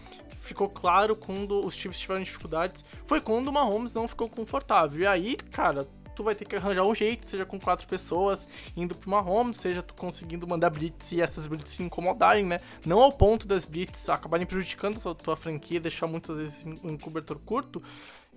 [0.41, 5.01] ficou claro quando os Chiefs tiveram dificuldades foi quando o Mahomes não ficou confortável.
[5.01, 8.95] E aí, cara, tu vai ter que arranjar um jeito, seja com quatro pessoas indo
[8.95, 12.59] pro Mahomes, seja tu conseguindo mandar blitz e essas blitz se incomodarem, né?
[12.85, 17.37] Não ao ponto das blitz acabarem prejudicando a tua franquia, deixar muitas vezes um cobertor
[17.39, 17.83] curto.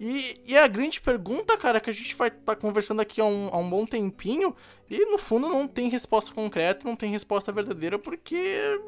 [0.00, 3.24] E, e, a grande pergunta, cara, que a gente vai estar tá conversando aqui há
[3.24, 4.54] um, há um bom tempinho,
[4.88, 8.78] e no fundo não tem resposta concreta, não tem resposta verdadeira, porque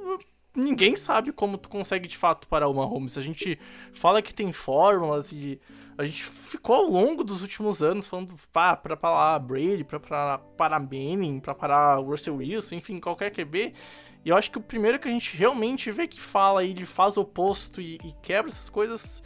[0.54, 3.16] ninguém sabe como tu consegue de fato parar o Mahomes.
[3.16, 3.58] A gente
[3.92, 5.60] fala que tem fórmulas e
[5.96, 10.80] a gente ficou ao longo dos últimos anos falando pá, pra parar Brady, pra, parar
[10.80, 13.74] Manning, pra parar Russell Wilson, enfim, qualquer QB.
[14.24, 16.84] E eu acho que o primeiro que a gente realmente vê que fala e ele
[16.84, 19.22] faz o oposto e, e quebra essas coisas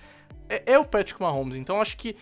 [0.49, 1.57] é, é o Patrick Mahomes.
[1.57, 2.17] Então eu acho que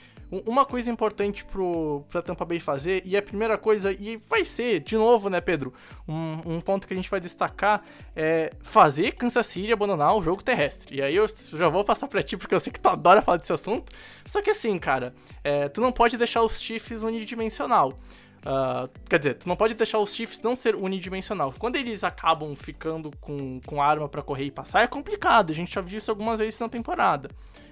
[0.47, 4.81] uma coisa importante pro, pra Tampa Bay fazer, e a primeira coisa, e vai ser,
[4.81, 5.75] de novo, né, Pedro?
[6.09, 7.83] Um, um ponto que a gente vai destacar
[8.17, 10.97] é fazer Kansas City abandonar o jogo terrestre.
[10.97, 13.37] E aí eu já vou passar pra ti, porque eu sei que tu adora falar
[13.37, 13.93] desse assunto.
[14.25, 15.15] Só que assim, cara,
[15.45, 17.99] é, tu não pode deixar os Chiefs unidimensional.
[18.45, 21.55] Uh, quer dizer, tu não pode deixar os Chiefs não ser unidimensional.
[21.59, 25.51] Quando eles acabam ficando com, com arma para correr e passar, é complicado.
[25.51, 27.29] A gente já viu isso algumas vezes na temporada.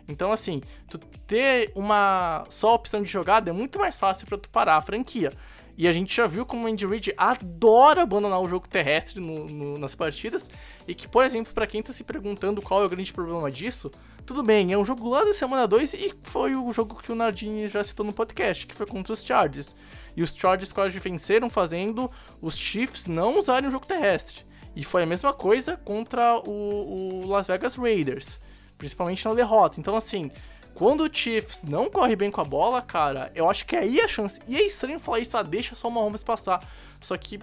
[0.08, 4.48] Então, assim, tu ter uma só opção de jogada é muito mais fácil para tu
[4.48, 5.32] parar a franquia.
[5.76, 9.46] E a gente já viu como o Andy Reid adora abandonar o jogo terrestre no,
[9.46, 10.50] no, nas partidas.
[10.86, 13.90] E que, por exemplo, para quem tá se perguntando qual é o grande problema disso,
[14.26, 17.14] tudo bem, é um jogo lá da semana 2 e foi o jogo que o
[17.14, 19.74] Nardini já citou no podcast, que foi contra os Chargers.
[20.14, 22.10] E os Chargers quase venceram fazendo
[22.42, 24.44] os Chiefs não usarem o jogo terrestre.
[24.76, 28.38] E foi a mesma coisa contra o, o Las Vegas Raiders,
[28.80, 29.78] principalmente na derrota.
[29.78, 30.30] Então, assim,
[30.74, 34.08] quando o Chiefs não corre bem com a bola, cara, eu acho que aí a
[34.08, 34.40] chance.
[34.48, 36.66] E é estranho falar isso, ah, deixa só o Mahomes passar.
[36.98, 37.38] Só que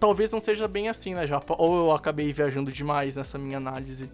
[0.00, 1.54] talvez não seja bem assim, né, Japa?
[1.58, 4.10] Ou eu acabei viajando demais nessa minha análise.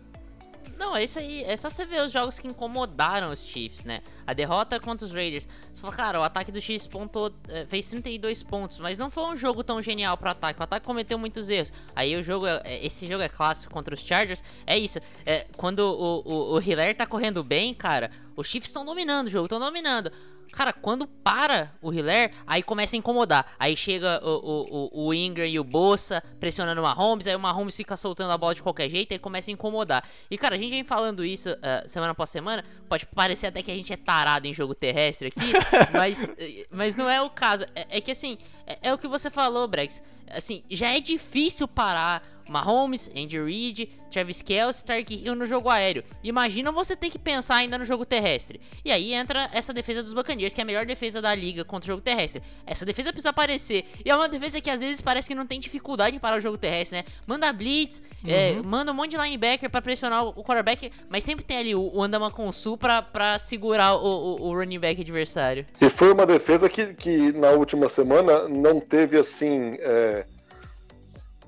[0.77, 1.45] Não, é isso aí.
[1.45, 4.01] É só você ver os jogos que incomodaram os Chiefs, né?
[4.27, 5.47] A derrota contra os Raiders.
[5.79, 9.23] Você fala, cara, o ataque do Chiefs pontou, é, fez 32 pontos, mas não foi
[9.33, 10.59] um jogo tão genial pro ataque.
[10.59, 11.73] O ataque cometeu muitos erros.
[11.95, 14.43] Aí o jogo, é, é esse jogo é clássico contra os Chargers.
[14.67, 14.99] É isso.
[15.25, 19.31] É, quando o, o, o Hiller tá correndo bem, cara, os Chiefs estão dominando o
[19.31, 20.11] jogo, estão dominando.
[20.53, 23.55] Cara, quando para o Hiller, aí começa a incomodar.
[23.59, 27.77] Aí chega o, o, o Ingram e o Bossa pressionando o Mahomes, aí o Mahomes
[27.77, 30.09] fica soltando a bola de qualquer jeito, aí começa a incomodar.
[30.31, 33.71] E cara, a gente vem falando isso uh, semana após semana, pode parecer até que
[33.71, 35.53] a gente é tarado em jogo terrestre aqui,
[35.93, 36.29] mas,
[36.71, 37.65] mas não é o caso.
[37.75, 40.01] É, é que assim, é, é, o que você falou, Brex.
[40.31, 46.03] Assim, já é difícil parar Mahomes, Andy Reid, Travis Kelce, Tark Hill no jogo aéreo.
[46.23, 48.61] Imagina você ter que pensar ainda no jogo terrestre.
[48.85, 51.85] E aí entra essa defesa dos Buccaneers, que é a melhor defesa da liga contra
[51.85, 52.43] o jogo terrestre.
[52.67, 53.85] Essa defesa precisa aparecer.
[54.05, 56.41] E é uma defesa que às vezes parece que não tem dificuldade em parar o
[56.41, 57.05] jogo terrestre, né?
[57.27, 58.59] Manda blitz, é, uhum.
[58.59, 61.91] é, manda um monte de linebacker para pressionar o quarterback, mas sempre tem ali o,
[61.95, 62.33] o Andama
[62.79, 65.67] pra, pra segurar o, o, o, running back adversário.
[65.75, 69.77] Se foi uma defesa que, que na última semana não teve assim.
[69.81, 70.25] É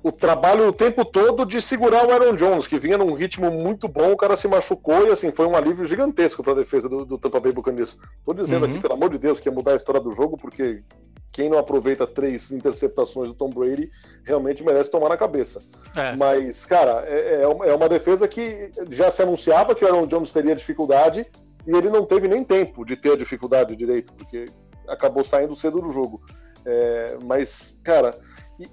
[0.03, 3.87] o trabalho o tempo todo de segurar o Aaron Jones, que vinha num ritmo muito
[3.87, 7.05] bom, o cara se machucou e assim foi um alívio gigantesco para a defesa do,
[7.05, 7.97] do Tampa Bay Buccaneers.
[8.25, 8.71] Tô dizendo uhum.
[8.71, 10.83] aqui, pelo amor de Deus, que ia mudar a história do jogo, porque
[11.31, 13.91] quem não aproveita três interceptações do Tom Brady
[14.23, 15.61] realmente merece tomar na cabeça.
[15.95, 16.15] É.
[16.15, 20.31] Mas, cara, é, é, é uma defesa que já se anunciava que o Aaron Jones
[20.31, 21.27] teria dificuldade
[21.67, 24.45] e ele não teve nem tempo de ter dificuldade direito, porque
[24.87, 26.19] acabou saindo cedo do jogo.
[26.65, 28.15] É, mas, cara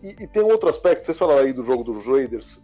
[0.03, 2.61] e, e, tem outro aspecto, vocês falaram aí do jogo dos Raiders.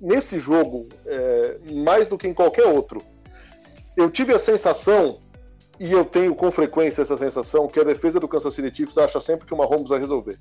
[0.00, 3.00] Nesse jogo, é, mais do que em qualquer outro,
[3.96, 5.20] eu tive a sensação,
[5.78, 9.20] e eu tenho com frequência essa sensação, que a defesa do Kansas City Chiefs acha
[9.20, 10.38] sempre que o Mahomes vai resolver.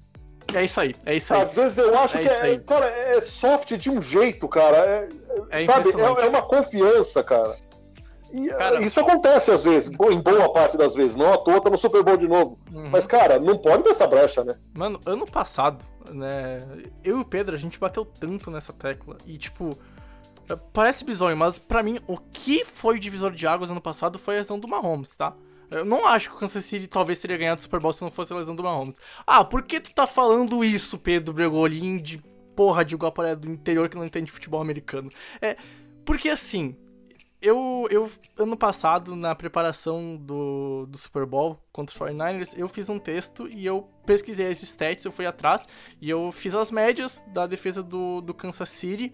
[0.53, 1.41] É isso aí, é isso aí.
[1.41, 4.77] Às vezes eu acho é que é, cara, é soft de um jeito, cara.
[4.77, 5.07] É,
[5.51, 7.55] é sabe, é, é, uma confiança, cara.
[8.31, 11.15] E cara, isso acontece às vezes, em boa parte das vezes.
[11.15, 12.59] Não à toa tá no Super Bowl de novo.
[12.71, 12.89] Uhum.
[12.89, 14.55] Mas, cara, não pode dessa brecha, né?
[14.73, 16.57] Mano, ano passado, né?
[17.03, 19.17] Eu e o Pedro, a gente bateu tanto nessa tecla.
[19.25, 19.77] E, tipo,
[20.49, 24.17] é, parece bizonho, mas para mim, o que foi o divisor de águas ano passado
[24.17, 25.33] foi a lesão do Mahomes, tá?
[25.69, 28.09] Eu não acho que o Kansas City talvez teria ganhado o Super Bowl se não
[28.09, 28.97] fosse a lesão do Mahomes.
[29.25, 32.17] Ah, por que tu tá falando isso, Pedro Bregolin, de
[32.55, 35.09] porra de Guaporé do interior que não entende futebol americano?
[35.39, 35.55] É,
[36.03, 36.75] porque assim,
[37.41, 42.89] eu, eu, ano passado, na preparação do, do Super Bowl contra os 49ers, eu fiz
[42.89, 45.65] um texto e eu pesquisei as stats, eu fui atrás
[46.01, 49.13] e eu fiz as médias da defesa do, do Kansas City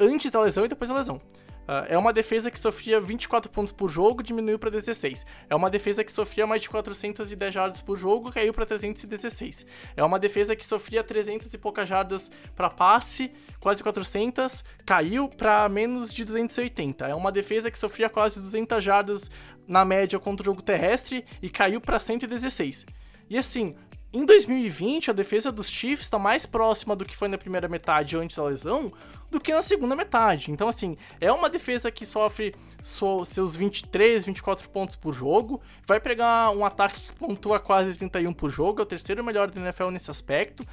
[0.00, 1.20] antes da lesão e depois da lesão.
[1.64, 5.26] Uh, é uma defesa que sofria 24 pontos por jogo, diminuiu para 16.
[5.48, 9.66] É uma defesa que sofria mais de 410 jardas por jogo, caiu para 316.
[9.96, 15.66] É uma defesa que sofria 300 e poucas jardas para passe, quase 400, caiu para
[15.68, 17.06] menos de 280.
[17.06, 19.30] É uma defesa que sofria quase 200 jardas
[19.66, 22.84] na média contra o jogo terrestre e caiu para 116.
[23.30, 23.74] E assim,
[24.12, 28.16] em 2020, a defesa dos Chiefs está mais próxima do que foi na primeira metade
[28.16, 28.92] antes da lesão
[29.34, 30.50] do que na segunda metade.
[30.50, 36.00] Então, assim, é uma defesa que sofre so, seus 23, 24 pontos por jogo, vai
[36.00, 39.90] pegar um ataque que pontua quase 31 por jogo, é o terceiro melhor da NFL
[39.90, 40.64] nesse aspecto.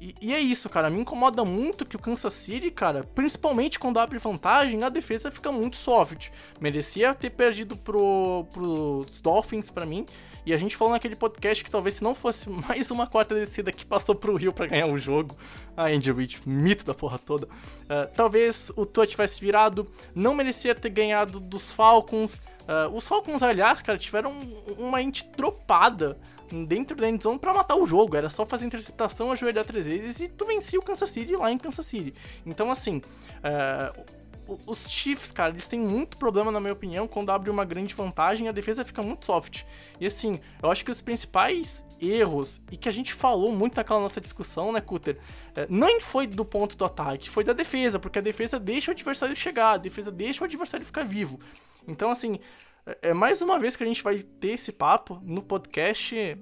[0.00, 0.88] E, e, é isso, cara.
[0.88, 5.52] Me incomoda muito que o Kansas City, cara, principalmente quando abre vantagem, a defesa fica
[5.52, 6.30] muito soft.
[6.58, 10.06] Merecia ter perdido pro, pros Dolphins para mim.
[10.44, 13.72] E a gente falou naquele podcast que talvez se não fosse mais uma quarta descida
[13.72, 15.36] que passou pro Rio para ganhar o jogo,
[15.76, 20.74] a Andy Reid, mito da porra toda, uh, talvez o Tua tivesse virado, não merecia
[20.74, 22.40] ter ganhado dos Falcons.
[22.60, 24.32] Uh, os Falcons, aliás, cara, tiveram
[24.78, 26.18] uma ente dropada
[26.66, 28.16] dentro da endzone para matar o jogo.
[28.16, 31.58] Era só fazer interceptação, ajoelhar três vezes e tu vencia o Kansas City lá em
[31.58, 32.14] Kansas City.
[32.44, 34.19] Então, assim, uh,
[34.66, 38.48] os Chiefs, cara, eles têm muito problema, na minha opinião, quando abre uma grande vantagem
[38.48, 39.64] a defesa fica muito soft.
[40.00, 44.00] E assim, eu acho que os principais erros, e que a gente falou muito naquela
[44.00, 45.18] nossa discussão, né, Cutter,
[45.54, 48.94] é, não foi do ponto do ataque, foi da defesa, porque a defesa deixa o
[48.94, 51.38] adversário chegar, a defesa deixa o adversário ficar vivo.
[51.86, 52.38] Então, assim,
[52.86, 56.38] é, é mais uma vez que a gente vai ter esse papo no podcast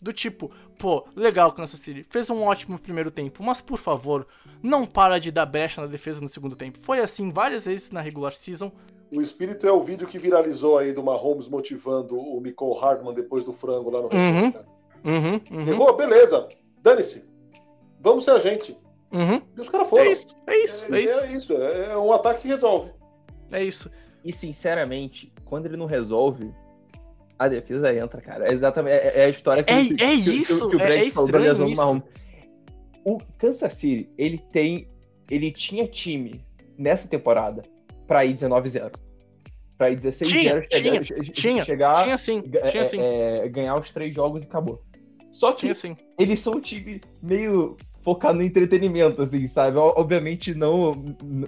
[0.00, 4.26] do tipo, pô, legal Kansas City, fez um ótimo primeiro tempo, mas por favor,
[4.62, 6.78] não para de dar brecha na defesa no segundo tempo.
[6.82, 8.72] Foi assim várias vezes na regular season.
[9.10, 13.44] O espírito é o vídeo que viralizou aí do Mahomes motivando o Nicole Hardman depois
[13.44, 14.52] do frango lá no uhum.
[15.04, 15.68] Uhum, uhum.
[15.68, 16.48] Errou, beleza.
[16.82, 17.24] Dane-se.
[18.00, 18.76] Vamos ser a gente.
[19.10, 19.40] Uhum.
[19.56, 20.04] E os caras foram.
[20.04, 21.24] É isso, é isso, é, é, isso.
[21.24, 22.90] É isso, é um ataque que resolve.
[23.50, 23.90] É isso.
[24.24, 26.52] E sinceramente, quando ele não resolve,
[27.38, 28.48] a defesa entra, cara.
[28.48, 30.86] É exatamente é, é a história que, é, que, é que, isso, que, o é,
[30.86, 31.80] Brad é falou da lesão do isso.
[31.80, 32.02] Mahomes.
[33.08, 34.86] O Kansas City, ele tem.
[35.30, 36.44] Ele tinha time
[36.76, 37.62] nessa temporada
[38.06, 38.92] pra ir 19-0.
[39.78, 41.02] Pra ir 16-0 Tinha, chegar, tinha,
[41.32, 44.82] tinha, chegar tinha sim, é, tinha sim, é, ganhar os três jogos e acabou.
[45.30, 45.96] Só que tinha sim.
[46.18, 49.78] eles são um time meio focado no entretenimento, assim, sabe?
[49.78, 50.92] Obviamente não,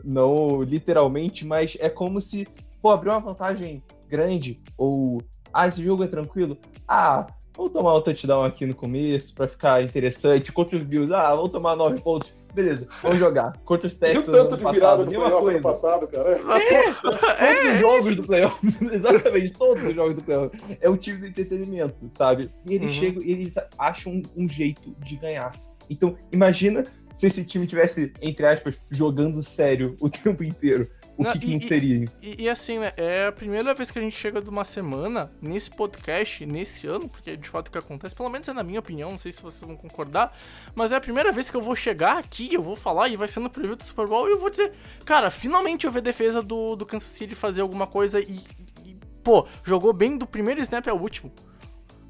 [0.05, 2.47] não literalmente, mas é como se,
[2.81, 6.57] pô, abriu uma vantagem grande, ou, ah, esse jogo é tranquilo,
[6.87, 11.35] ah, vamos tomar um touchdown aqui no começo pra ficar interessante, contra os Bills, ah,
[11.35, 13.53] vamos tomar nove pontos, beleza, vamos jogar.
[13.65, 15.57] Contra os E o Texans tanto ano de passado, virada no mesma playoff coisa.
[15.59, 16.39] ano passado, cara.
[17.03, 18.59] Todos os jogos do playoff,
[18.93, 20.57] exatamente, todos os jogos do playoff.
[20.81, 22.51] É um time do entretenimento, sabe?
[22.69, 23.01] E eles Uhum.
[23.01, 25.53] chegam e eles acham um, um jeito de ganhar.
[25.89, 30.89] Então, imagina se esse time tivesse, entre aspas, jogando sério o tempo inteiro.
[31.21, 32.09] O Não, que, que e- seria?
[32.23, 35.31] E, e assim, né, é a primeira vez que a gente chega de uma semana
[35.43, 38.81] nesse podcast, nesse ano, porque de fato o que acontece, pelo menos é na minha
[38.81, 40.35] opinião, não sei se vocês vão concordar,
[40.75, 43.29] mas é a primeira vez que eu vou chegar aqui, eu vou falar e vai
[43.29, 44.73] ser no preview do Super Bowl e eu vou dizer,
[45.05, 48.43] cara, finalmente eu ver a defesa do, do Kansas City fazer alguma coisa e,
[48.83, 51.31] e, pô, jogou bem do primeiro snap ao último.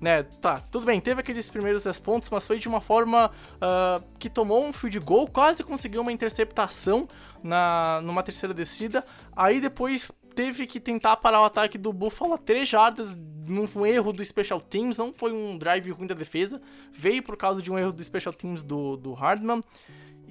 [0.00, 3.30] Né, tá, tudo bem, teve aqueles primeiros 10 pontos, mas foi de uma forma
[3.60, 7.06] ah, que tomou um field goal, quase conseguiu uma interceptação
[7.42, 9.04] na, numa terceira descida.
[9.36, 14.12] Aí depois teve que tentar parar o ataque do Buffalo a 3 jardas num erro
[14.12, 17.78] do Special Teams, não foi um drive ruim da defesa, veio por causa de um
[17.78, 19.60] erro do Special Teams do, do Hardman.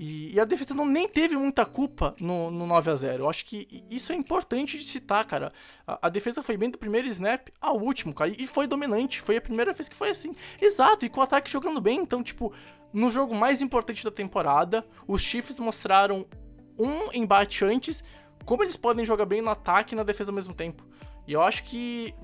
[0.02, 3.30] E, e a defesa não nem teve muita culpa no, no 9 a 0 Eu
[3.30, 5.52] acho que isso é importante de citar, cara.
[5.86, 8.32] A, a defesa foi bem do primeiro snap ao último, cara.
[8.32, 9.20] E foi dominante.
[9.20, 10.34] Foi a primeira vez que foi assim.
[10.62, 12.00] Exato, e com o ataque jogando bem.
[12.00, 12.54] Então, tipo,
[12.94, 16.26] no jogo mais importante da temporada, os Chiefs mostraram
[16.78, 18.02] um embate antes,
[18.46, 20.88] como eles podem jogar bem no ataque e na defesa ao mesmo tempo.
[21.28, 22.16] E eu acho que,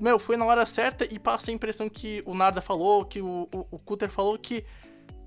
[0.00, 3.46] meu, foi na hora certa e passa a impressão que o Narda falou, que o,
[3.52, 4.64] o, o Cutter falou que,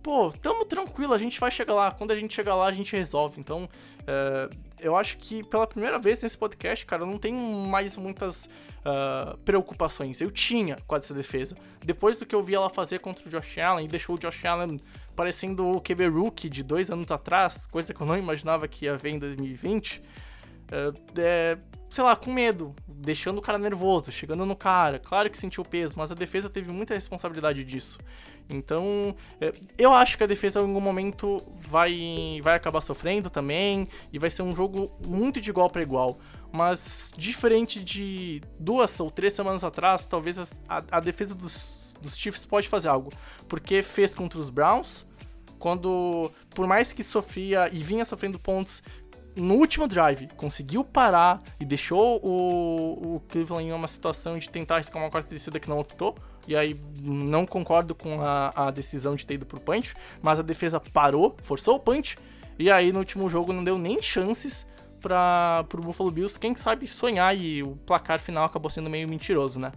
[0.01, 1.91] pô, tamo tranquilo, a gente vai chegar lá.
[1.91, 3.39] Quando a gente chegar lá, a gente resolve.
[3.39, 3.69] Então,
[4.07, 4.49] é,
[4.79, 7.37] eu acho que pela primeira vez nesse podcast, cara, eu não tenho
[7.67, 8.49] mais muitas
[8.83, 10.19] ah, preocupações.
[10.21, 11.55] Eu tinha com essa defesa.
[11.85, 14.43] Depois do que eu vi ela fazer contra o Josh Allen, e deixou o Josh
[14.45, 14.77] Allen
[15.15, 18.97] parecendo o QB Rookie de dois anos atrás, coisa que eu não imaginava que ia
[18.97, 20.01] ver em 2020.
[20.71, 21.57] É, é,
[21.91, 24.97] sei lá, com medo, deixando o cara nervoso, chegando no cara.
[24.97, 27.99] Claro que sentiu peso, mas a defesa teve muita responsabilidade disso.
[28.49, 33.87] Então, é, eu acho que a defesa em algum momento vai, vai acabar sofrendo também
[34.11, 36.17] e vai ser um jogo muito de igual para igual.
[36.51, 42.45] Mas, diferente de duas ou três semanas atrás, talvez a, a- defesa dos, dos Chiefs
[42.45, 43.11] pode fazer algo.
[43.47, 45.05] Porque fez contra os Browns,
[45.57, 48.81] quando, por mais que sofria e vinha sofrendo pontos,
[49.35, 54.75] no último drive, conseguiu parar e deixou o, o Cleveland em uma situação de tentar
[54.75, 56.15] arriscar uma quarta descida que não optou.
[56.47, 60.43] E aí não concordo com a, a decisão de ter ido pro punch, mas a
[60.43, 62.17] defesa parou, forçou o punch,
[62.57, 64.65] e aí no último jogo não deu nem chances
[65.01, 69.59] para pro Buffalo Bills, quem sabe sonhar e o placar final acabou sendo meio mentiroso,
[69.59, 69.71] né?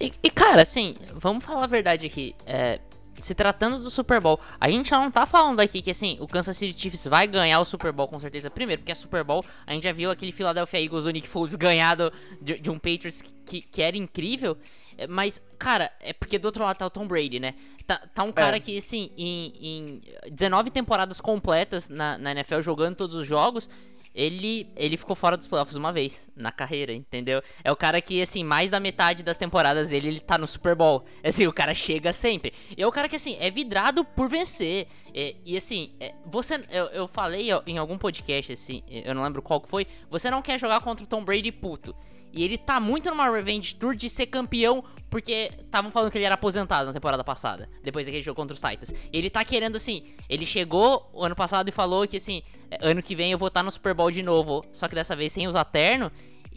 [0.00, 2.34] E, e, cara, assim, vamos falar a verdade aqui.
[2.46, 2.80] É,
[3.20, 6.26] se tratando do Super Bowl, a gente já não tá falando aqui que assim, o
[6.26, 8.50] Kansas City Chiefs vai ganhar o Super Bowl com certeza.
[8.50, 11.54] Primeiro, porque é Super Bowl, a gente já viu aquele Philadelphia Eagles do Nick Foles
[11.56, 14.56] ganhado de, de um Patriots que, que era incrível.
[14.96, 17.54] É, Mas, cara, é porque do outro lado tá o Tom Brady, né?
[17.86, 20.00] Tá, tá um cara que, assim, em, em
[20.30, 23.68] 19 temporadas completas na, na NFL jogando todos os jogos,
[24.14, 27.42] ele, ele ficou fora dos playoffs uma vez na carreira, entendeu?
[27.62, 30.74] É o cara que, assim, mais da metade das temporadas dele, ele tá no Super
[30.74, 31.04] Bowl.
[31.22, 32.52] Assim, o cara chega sempre.
[32.76, 34.88] E é o cara que, assim, é vidrado por vencer.
[35.14, 36.60] É, e, assim, é, você.
[36.70, 39.86] Eu, eu falei em algum podcast, assim, eu não lembro qual que foi.
[40.10, 41.94] Você não quer jogar contra o Tom Brady puto.
[42.32, 46.24] E ele tá muito numa revenge tour de ser campeão, porque estavam falando que ele
[46.24, 48.90] era aposentado na temporada passada, depois daquele jogo contra os Titans.
[48.90, 52.42] E ele tá querendo, assim, ele chegou o ano passado e falou que, assim,
[52.80, 55.32] ano que vem eu vou estar no Super Bowl de novo, só que dessa vez
[55.32, 56.10] sem usar terno.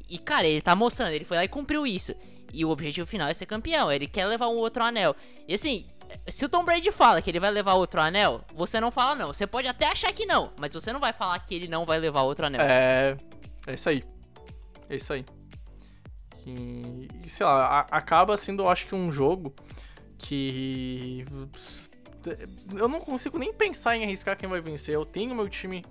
[0.08, 2.14] E, cara, ele tá mostrando, ele foi lá e cumpriu isso.
[2.54, 5.16] E o objetivo final é ser campeão, ele quer levar um outro anel.
[5.48, 5.88] E, assim,
[6.28, 9.28] se o Tom Brady fala que ele vai levar outro anel, você não fala não.
[9.28, 12.00] Você pode até achar que não, mas você não vai falar que ele não vai
[12.00, 12.62] levar outro anel.
[12.62, 13.18] É.
[13.66, 14.04] É isso aí.
[14.90, 15.26] É isso aí.
[16.46, 19.54] E, sei lá, a- acaba sendo, eu acho que um jogo
[20.18, 21.26] que.
[22.76, 24.94] eu não consigo nem pensar em arriscar quem vai vencer.
[24.96, 25.86] Eu tenho meu time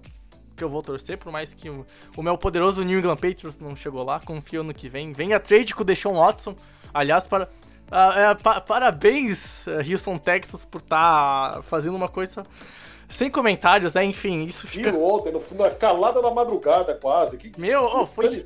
[0.57, 1.87] que eu vou torcer, por mais que o,
[2.17, 4.21] o meu poderoso New England Patriots não chegou lá.
[4.21, 5.13] Confio no que vem.
[5.13, 6.55] Vem a trade com o Deshaun Watson.
[6.93, 7.45] Aliás, para,
[7.89, 12.45] uh, pa, parabéns, uh, Houston Texas, por estar tá fazendo uma coisa
[13.13, 14.05] sem comentários, né?
[14.05, 14.91] Enfim, isso fica.
[14.91, 17.37] Viu ontem, no, na calada da madrugada, quase.
[17.37, 18.45] Que Meu, oh, foi.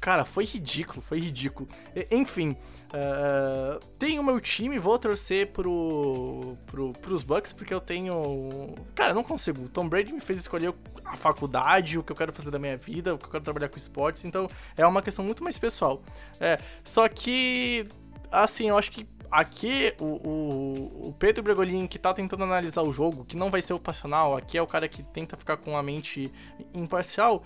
[0.00, 1.68] Cara, foi ridículo, foi ridículo.
[2.10, 2.56] Enfim.
[2.88, 8.74] Uh, tenho meu time, vou torcer pro, pro, pros Bucks, porque eu tenho.
[8.94, 9.66] Cara, eu não consigo.
[9.66, 10.72] O Tom Brady me fez escolher
[11.04, 13.68] a faculdade, o que eu quero fazer da minha vida, o que eu quero trabalhar
[13.68, 16.02] com esportes, então é uma questão muito mais pessoal.
[16.40, 17.86] É, só que,
[18.32, 22.92] assim, eu acho que aqui o, o, o Pedro Bregolin, que tá tentando analisar o
[22.92, 25.82] jogo, que não vai ser passional, aqui é o cara que tenta ficar com a
[25.82, 26.32] mente
[26.74, 27.42] imparcial.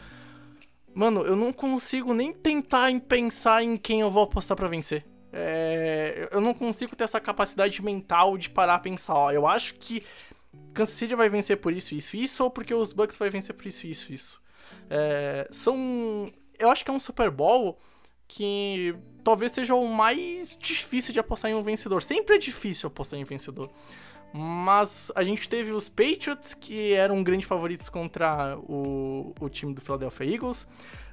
[0.94, 5.06] Mano, eu não consigo nem tentar em pensar em quem eu vou apostar para vencer.
[5.32, 9.74] É, eu não consigo ter essa capacidade mental de parar a pensar, ó, eu acho
[9.76, 10.02] que
[10.74, 13.66] Kansas City vai vencer por isso, isso, isso, ou porque os Bucks vai vencer por
[13.66, 14.42] isso, isso, isso.
[14.90, 16.26] É, são.
[16.58, 17.78] Eu acho que é um Super Bowl
[18.34, 22.02] que talvez seja o mais difícil de apostar em um vencedor.
[22.02, 23.70] Sempre é difícil apostar em vencedor.
[24.32, 29.82] Mas a gente teve os Patriots, que eram grandes favoritos contra o, o time do
[29.82, 30.66] Philadelphia Eagles.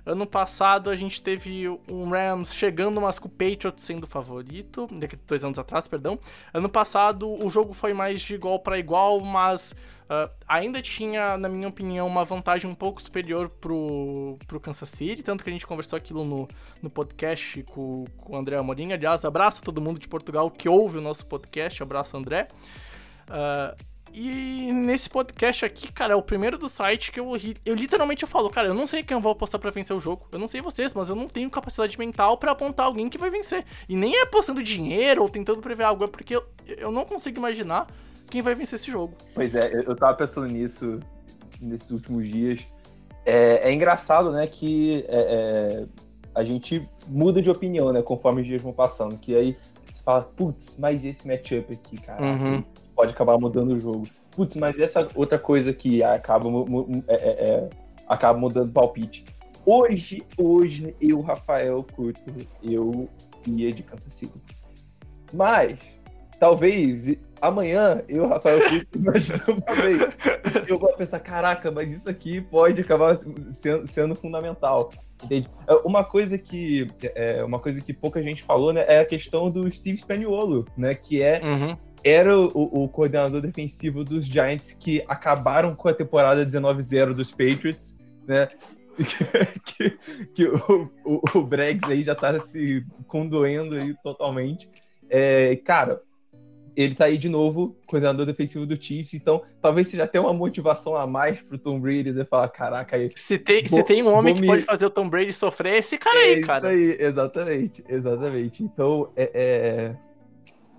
[0.06, 4.88] Ano passado a gente teve um Rams chegando, mas com o Patriots sendo favorito,
[5.28, 6.18] dois anos atrás, perdão.
[6.54, 9.74] Ano passado o jogo foi mais de igual para igual, mas
[10.10, 15.22] uh, ainda tinha, na minha opinião, uma vantagem um pouco superior pro, pro Kansas City,
[15.22, 16.48] tanto que a gente conversou aquilo no,
[16.82, 18.92] no podcast com, com o André Amorim.
[18.92, 22.48] Aliás, abraço a todo mundo de Portugal que ouve o nosso podcast, abraço André.
[23.28, 27.34] Uh, e nesse podcast aqui, cara, é o primeiro do site que eu,
[27.66, 30.00] eu literalmente eu falo, cara, eu não sei quem eu vou apostar para vencer o
[30.00, 30.28] jogo.
[30.32, 33.30] Eu não sei vocês, mas eu não tenho capacidade mental para apontar alguém que vai
[33.30, 33.66] vencer.
[33.88, 37.38] E nem é apostando dinheiro ou tentando prever algo, é porque eu, eu não consigo
[37.38, 37.88] imaginar
[38.30, 39.14] quem vai vencer esse jogo.
[39.34, 41.00] Pois é, eu tava pensando nisso
[41.62, 42.62] nesses últimos dias.
[43.26, 45.86] É, é engraçado, né, que é, é,
[46.34, 49.18] a gente muda de opinião, né, conforme os dias vão passando.
[49.18, 52.24] Que aí você fala, putz, mas esse matchup aqui, cara.
[52.24, 52.64] Uhum
[53.00, 54.06] pode acabar mudando o jogo.
[54.32, 56.50] Putz, mas essa outra coisa que acaba,
[57.08, 57.70] é, é, é,
[58.06, 59.24] acaba mudando o palpite.
[59.66, 62.20] Hoje, hoje, eu, Rafael Curto,
[62.62, 63.08] eu
[63.48, 64.34] ia de Kansas City.
[65.32, 65.80] Mas,
[66.38, 68.60] talvez, amanhã, eu, Rafael
[68.92, 69.30] vez,
[70.68, 73.18] eu vou pensar, caraca, mas isso aqui pode acabar
[73.50, 74.92] sendo, sendo fundamental.
[75.24, 75.50] Entende?
[75.68, 76.86] É, uma coisa que
[77.16, 80.94] é, uma coisa que pouca gente falou, né, é a questão do Steve Spaniolo, né,
[80.94, 86.46] que é uhum era o, o, coordenador defensivo dos Giants que acabaram com a temporada
[86.46, 87.96] 19-0 dos Patriots,
[88.28, 88.48] né?
[89.66, 89.98] que,
[90.34, 91.50] que o, o, o
[91.88, 94.70] aí já tá se condoendo aí totalmente.
[95.10, 96.02] É, cara,
[96.76, 100.96] ele tá aí de novo, coordenador defensivo do Chiefs, então talvez seja até uma motivação
[100.96, 104.14] a mais pro Tom Brady de falar, caraca, aí, se tem, vou, se tem um
[104.14, 104.48] homem que me...
[104.48, 106.70] pode fazer o Tom Brady sofrer, é esse cara é aí, cara.
[106.70, 108.64] Aí, exatamente, exatamente.
[108.64, 110.09] Então, é, é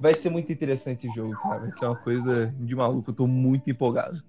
[0.00, 1.60] vai ser muito interessante esse jogo, cara.
[1.60, 3.10] Vai ser uma coisa de maluco.
[3.10, 4.22] Eu tô muito empolgado.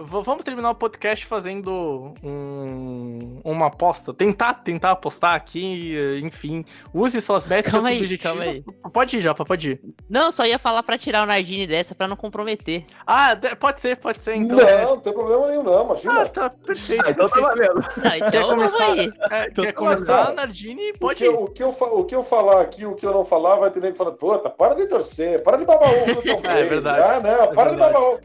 [0.00, 4.14] Vamos terminar o podcast fazendo um, uma aposta.
[4.14, 6.64] Tentar, tentar apostar aqui, enfim.
[6.94, 8.56] Use suas métricas calma subjetivas.
[8.56, 9.80] Aí, pode ir, Japa, pode ir.
[10.08, 12.84] Não, só ia falar pra tirar o Nardini dessa pra não comprometer.
[13.04, 14.36] Ah, pode ser, pode ser.
[14.36, 14.84] Então, não, é...
[14.84, 16.22] não tem problema nenhum, não, imagina.
[16.22, 17.04] Ah, tá perfeito.
[17.04, 17.84] Ah, então tá valendo.
[18.04, 19.12] Ah, então quer começar, aí.
[19.32, 20.92] É, então quer tá começar, Nardini?
[20.92, 21.44] Pode o que, ir.
[21.44, 21.68] O que, eu,
[21.98, 24.12] o que eu falar aqui, o que eu não falar, vai ter nem que falar,
[24.12, 26.46] puta, para de torcer, para de babar ovo.
[26.46, 27.02] é, verdade.
[27.02, 27.74] Ah, não, é para verdade.
[27.74, 28.20] de babar ovo.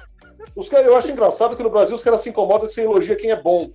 [0.54, 3.16] Os cara, eu acho engraçado que no Brasil os caras se incomodam que você elogia
[3.16, 3.70] quem é bom.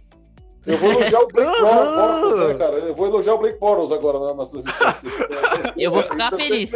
[0.65, 2.76] Eu vou elogiar o Blake Bortles, né, cara?
[2.78, 4.95] Eu vou elogiar o Blake Bortles agora na, nas transmissões.
[5.76, 6.72] Eu vou ficar feliz.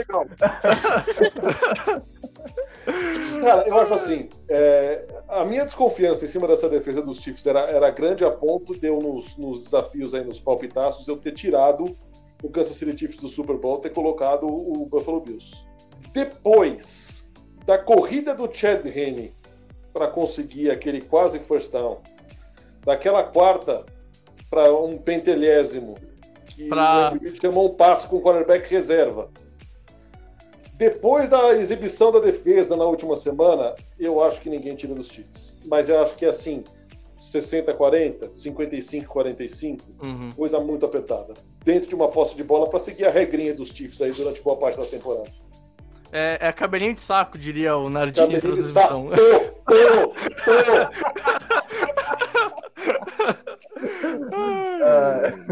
[3.42, 7.62] Cara, eu acho assim, é, a minha desconfiança em cima dessa defesa dos Chiefs era,
[7.62, 11.86] era grande a ponto de eu, nos, nos desafios aí, nos palpitaços, eu ter tirado
[12.44, 15.52] o Kansas City Chiefs do Super Bowl, ter colocado o Buffalo Bills.
[16.14, 17.28] Depois
[17.66, 19.34] da corrida do Chad Henne
[19.96, 22.00] para conseguir aquele quase first down.
[22.84, 23.86] Daquela quarta
[24.50, 25.96] para um pentelésimo,
[26.48, 27.18] que pra...
[27.42, 29.30] chamou um passe com o quarterback reserva.
[30.74, 35.58] Depois da exibição da defesa na última semana, eu acho que ninguém tira dos Chiefs.
[35.66, 36.66] Mas eu acho que é assim,
[37.18, 40.30] 60-40, 55-45, uhum.
[40.36, 41.34] coisa muito apertada.
[41.64, 44.58] Dentro de uma posse de bola para seguir a regrinha dos Chiefs aí durante boa
[44.58, 45.32] parte da temporada.
[46.18, 49.10] É, é cabelinho de saco, diria o Nardini em transmissão.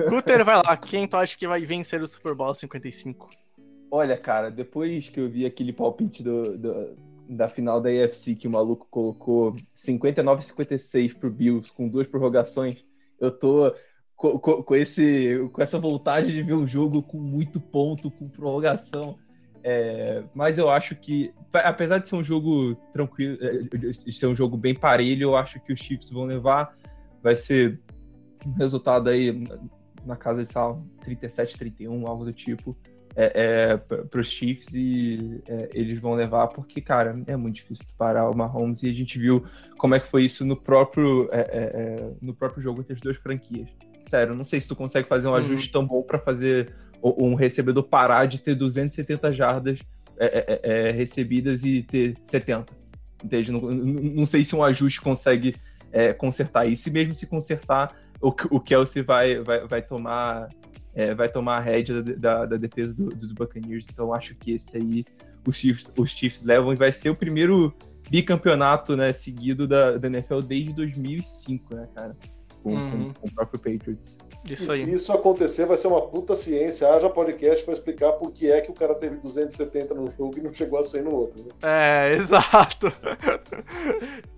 [0.09, 0.77] Guter, vai lá.
[0.77, 3.29] Quem tu acha que vai vencer o Super Bowl 55?
[3.91, 6.97] Olha, cara, depois que eu vi aquele palpite do, do
[7.27, 12.77] da final da AFC que o maluco colocou 59 56 pro Bills com duas prorrogações,
[13.19, 13.75] eu tô
[14.15, 18.29] com, com, com, esse, com essa vontade de ver um jogo com muito ponto, com
[18.29, 19.19] prorrogação.
[19.63, 24.35] É, mas eu acho que, apesar de ser um jogo tranquilo, é, de ser um
[24.35, 26.75] jogo bem parelho, eu acho que os Chiefs vão levar.
[27.21, 27.79] Vai ser
[28.45, 29.43] um resultado aí
[30.05, 32.77] na casa de, sei 37, 31, algo do tipo
[33.15, 37.85] é, é, para os Chiefs e é, eles vão levar porque, cara, é muito difícil
[37.97, 39.43] parar o Mahomes e a gente viu
[39.77, 43.17] como é que foi isso no próprio, é, é, no próprio jogo entre as duas
[43.17, 43.69] franquias.
[44.07, 45.37] Sério, não sei se tu consegue fazer um uhum.
[45.37, 46.73] ajuste tão bom para fazer
[47.03, 49.79] um recebedor parar de ter 270 jardas
[50.95, 52.71] recebidas e ter 70.
[53.23, 53.51] Entende?
[53.51, 55.55] Não, não, sei se um ajuste consegue
[56.17, 56.87] consertar isso.
[56.87, 60.47] E mesmo se consertar, o, o Kelsey vai, vai, vai tomar
[60.95, 63.87] é, vai tomar a rédea da, da, da defesa do, dos Buccaneers.
[63.91, 65.05] Então acho que esse aí
[65.45, 67.73] os Chiefs, os Chiefs levam e vai ser o primeiro
[68.09, 72.15] bicampeonato né, seguido da, da NFL desde 2005, né, cara?
[72.61, 72.91] Com, uhum.
[72.91, 74.17] com, com o próprio Patriots.
[74.45, 76.89] Isso e se isso acontecer, vai ser uma puta ciência.
[76.89, 80.41] Haja podcast para explicar por que é que o cara teve 270 no jogo e
[80.41, 81.43] não chegou a 100 no outro.
[81.43, 81.51] Né?
[81.61, 82.91] É, exato.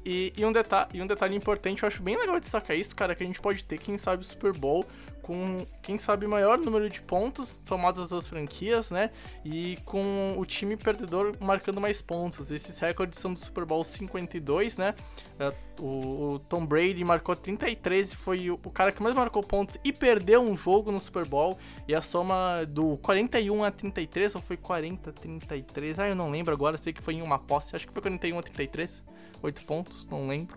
[0.05, 3.15] e, e, um detalhe, e um detalhe importante, eu acho bem legal destacar isso, cara,
[3.15, 4.85] que a gente pode ter, quem sabe, o Super Bowl
[5.25, 9.09] com, quem sabe, maior número de pontos somados das franquias, né?
[9.43, 12.51] E com o time perdedor marcando mais pontos.
[12.51, 14.93] Esses recordes são do Super Bowl 52, né?
[15.39, 19.91] É, o, Tom Brady marcou 33 e foi o cara que mais marcou pontos e
[19.91, 21.57] perdeu um jogo no Super Bowl.
[21.87, 25.97] E a soma do 41 a 33, ou foi 40 a 33?
[25.97, 28.37] Ah, eu não lembro agora, sei que foi em uma posse, acho que foi 41
[28.37, 29.03] a 33,
[29.41, 30.55] 8 pontos, não lembro.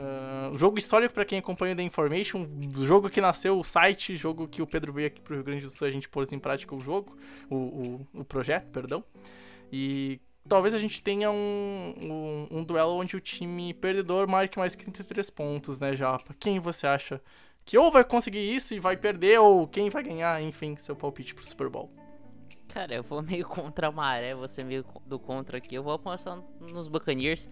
[0.00, 4.62] Uh, jogo histórico para quem acompanha The Information, jogo que nasceu o site, jogo que
[4.62, 6.80] o Pedro veio aqui pro Rio Grande do Sul a gente pôs em prática o
[6.80, 7.14] jogo,
[7.50, 9.04] o, o, o projeto, perdão.
[9.70, 14.74] E talvez a gente tenha um, um, um, duelo onde o time perdedor marque mais
[14.74, 16.34] que 33 pontos, né, Japa?
[16.40, 17.20] Quem você acha
[17.66, 21.34] que ou vai conseguir isso e vai perder, ou quem vai ganhar, enfim, seu palpite
[21.34, 21.90] pro Super Bowl?
[22.68, 25.74] Cara, eu vou meio contra a maré, você meio do contra aqui.
[25.74, 26.42] Eu vou apostar
[26.72, 27.48] nos Buccaneers.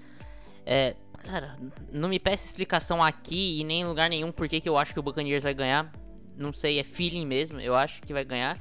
[0.71, 0.95] É,
[1.25, 1.57] cara,
[1.91, 5.01] não me peça explicação aqui e nem em lugar nenhum porque que eu acho que
[5.01, 5.91] o Buccaneers vai ganhar.
[6.37, 8.61] Não sei, é feeling mesmo, eu acho que vai ganhar.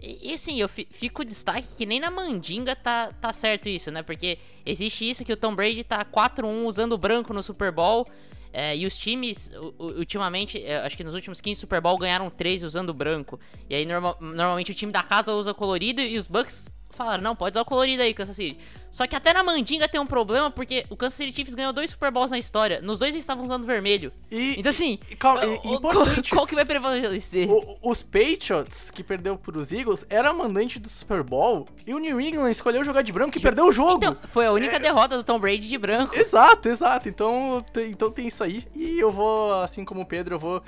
[0.00, 4.04] E, e assim, eu fico destaque que nem na mandinga tá, tá certo isso, né?
[4.04, 8.06] Porque existe isso que o Tom Brady tá 4-1 usando branco no Super Bowl.
[8.52, 12.62] É, e os times, ultimamente, é, acho que nos últimos 15 Super Bowl ganharam 3
[12.62, 13.38] usando branco.
[13.68, 17.36] E aí, norma, normalmente, o time da casa usa colorido e os Bucks falaram, não,
[17.36, 18.58] pode usar o colorido aí, Kansas City.
[18.90, 21.90] Só que até na Mandinga tem um problema, porque o Kansas City Chiefs ganhou dois
[21.90, 22.80] Super Bowls na história.
[22.82, 24.12] Nos dois eles estavam usando vermelho.
[24.30, 25.94] E, então assim, e, calma, e, o, qual,
[26.30, 27.48] qual, que vai prevalecer?
[27.48, 32.20] O, os Patriots, que perdeu pros Eagles, era mandante do Super Bowl, e o New
[32.20, 34.04] England escolheu jogar de branco e perdeu o jogo.
[34.04, 34.78] Então, foi a única é...
[34.80, 36.18] derrota do Tom Brady de branco.
[36.18, 37.08] Exato, exato.
[37.08, 38.66] Então tem, então tem isso aí.
[38.74, 40.62] E eu vou, assim como o Pedro, eu vou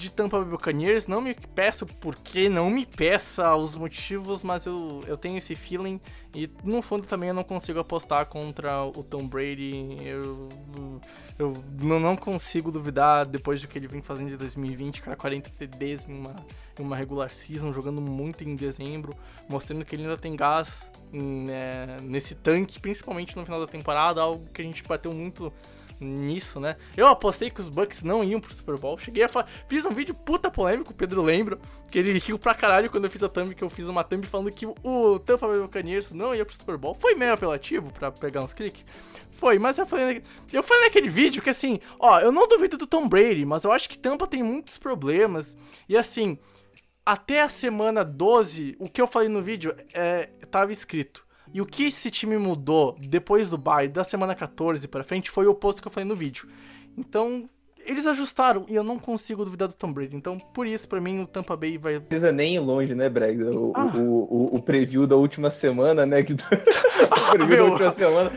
[0.00, 1.06] de Tampa Bay Buccaneers.
[1.06, 5.54] Não me peço por que, não me peça os motivos, mas eu, eu tenho esse
[5.54, 6.00] feeling.
[6.34, 9.98] E no fundo também eu não consigo apostar contra o Tom Brady.
[10.02, 10.48] Eu,
[11.38, 16.08] eu não, consigo duvidar depois do que ele vem fazendo de 2020, cara, 40 TDs
[16.08, 16.36] em uma,
[16.78, 19.14] em uma regular season, jogando muito em dezembro,
[19.48, 20.88] mostrando que ele ainda tem gás
[21.48, 25.52] é, nesse tanque, principalmente no final da temporada, algo que a gente bateu muito
[26.00, 26.76] nisso, né?
[26.96, 28.98] Eu apostei que os Bucks não iam pro Super Bowl.
[28.98, 29.48] Cheguei a falar.
[29.68, 31.58] Fiz um vídeo puta polêmico, o Pedro lembra.
[31.90, 34.26] Que ele riu pra caralho quando eu fiz a thumb, que eu fiz uma thumb
[34.26, 36.94] falando que o Tampa Bay Buccaneers não ia pro Super Bowl.
[36.94, 38.84] Foi meio apelativo pra pegar uns cliques.
[39.32, 40.22] Foi, mas eu falei,
[40.52, 43.72] eu falei naquele vídeo que assim, ó, eu não duvido do Tom Brady, mas eu
[43.72, 45.56] acho que Tampa tem muitos problemas.
[45.88, 46.38] E assim,
[47.06, 51.26] até a semana 12, o que eu falei no vídeo é, tava escrito.
[51.52, 55.46] E o que esse time mudou depois do bye, da semana 14 para frente, foi
[55.46, 56.48] o oposto que eu falei no vídeo.
[56.96, 57.48] Então,
[57.86, 60.16] eles ajustaram e eu não consigo duvidar do Tom Brady.
[60.16, 61.94] Então, por isso, para mim, o Tampa Bay vai.
[61.94, 63.42] Não precisa nem ir longe, né, Breg?
[63.42, 63.86] O, ah.
[63.94, 66.22] o, o, o, preview da última semana, né?
[66.22, 66.34] Que...
[66.34, 68.32] o preview da última semana.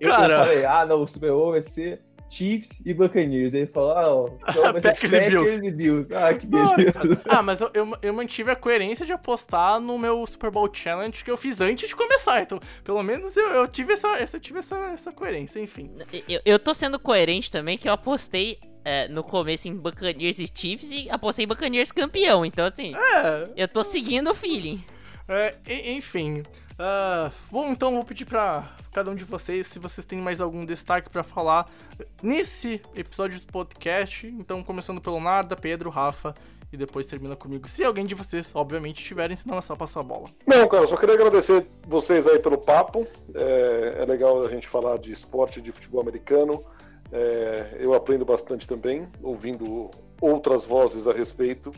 [0.00, 0.34] Eu, Cara...
[0.34, 2.00] eu falei, ah, não, o Super Bowl vai ser
[2.34, 3.54] Chiefs e Buccaneers.
[3.54, 4.28] Ele falou, ah, ó,
[4.82, 5.66] Packers, Packers e, Bills.
[5.66, 6.14] e, Bills.
[6.14, 7.22] Ah, que beleza.
[7.28, 11.22] ah, mas eu, eu, eu, mantive a coerência de apostar no meu Super Bowl Challenge
[11.22, 12.42] que eu fiz antes de começar.
[12.42, 15.90] Então, pelo menos eu, eu tive, essa, essa, eu tive essa, essa coerência, enfim.
[16.28, 20.50] Eu, eu tô sendo coerente também, que eu apostei é, no começo em Buccaneers e
[20.52, 22.44] Chiefs e apostei em Buccaneers campeão.
[22.44, 23.48] Então, assim, é.
[23.56, 24.84] eu tô seguindo o feeling.
[25.28, 25.54] É,
[25.92, 26.42] enfim.
[26.74, 30.66] Uh, bom, então vou pedir para cada um de vocês se vocês têm mais algum
[30.66, 31.70] destaque para falar
[32.22, 34.26] nesse episódio do podcast.
[34.26, 36.34] Então, começando pelo Narda, Pedro, Rafa
[36.72, 37.68] e depois termina comigo.
[37.68, 40.28] Se alguém de vocês, obviamente, tiverem, senão é só passar a bola.
[40.44, 43.06] Não, cara, só queria agradecer vocês aí pelo papo.
[43.32, 46.64] É, é legal a gente falar de esporte, de futebol americano.
[47.12, 49.88] É, eu aprendo bastante também, ouvindo
[50.20, 51.70] outras vozes a respeito.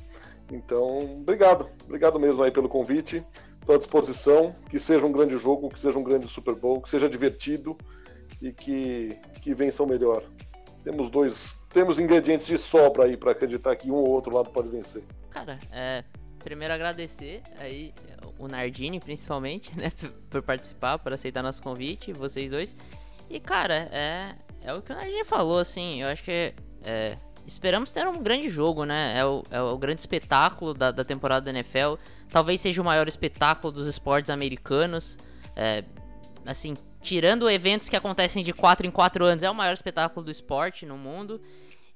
[0.51, 1.69] Então, obrigado.
[1.85, 3.23] Obrigado mesmo aí pelo convite.
[3.67, 4.55] Estou à disposição.
[4.71, 7.77] Que seja um grande jogo, que seja um grande Super Bowl, que seja divertido
[8.41, 10.23] e que, que vença o melhor.
[10.85, 11.61] Temos dois.
[11.71, 15.03] Temos ingredientes de sobra aí para acreditar que um ou outro lado pode vencer.
[15.31, 16.05] Cara, é,
[16.39, 17.93] primeiro agradecer aí
[18.39, 19.91] o Nardini, principalmente, né,
[20.31, 22.73] por participar, por aceitar nosso convite, vocês dois.
[23.29, 26.55] E, cara, é, é o que o Nardini falou, assim, eu acho que
[26.85, 29.19] é, esperamos ter um grande jogo, né?
[29.19, 31.95] É o, é o grande espetáculo da, da temporada da NFL.
[32.31, 35.17] Talvez seja o maior espetáculo dos esportes americanos.
[35.55, 35.85] É,
[36.45, 40.31] assim, tirando eventos que acontecem de 4 em 4 anos, é o maior espetáculo do
[40.31, 41.41] esporte no mundo.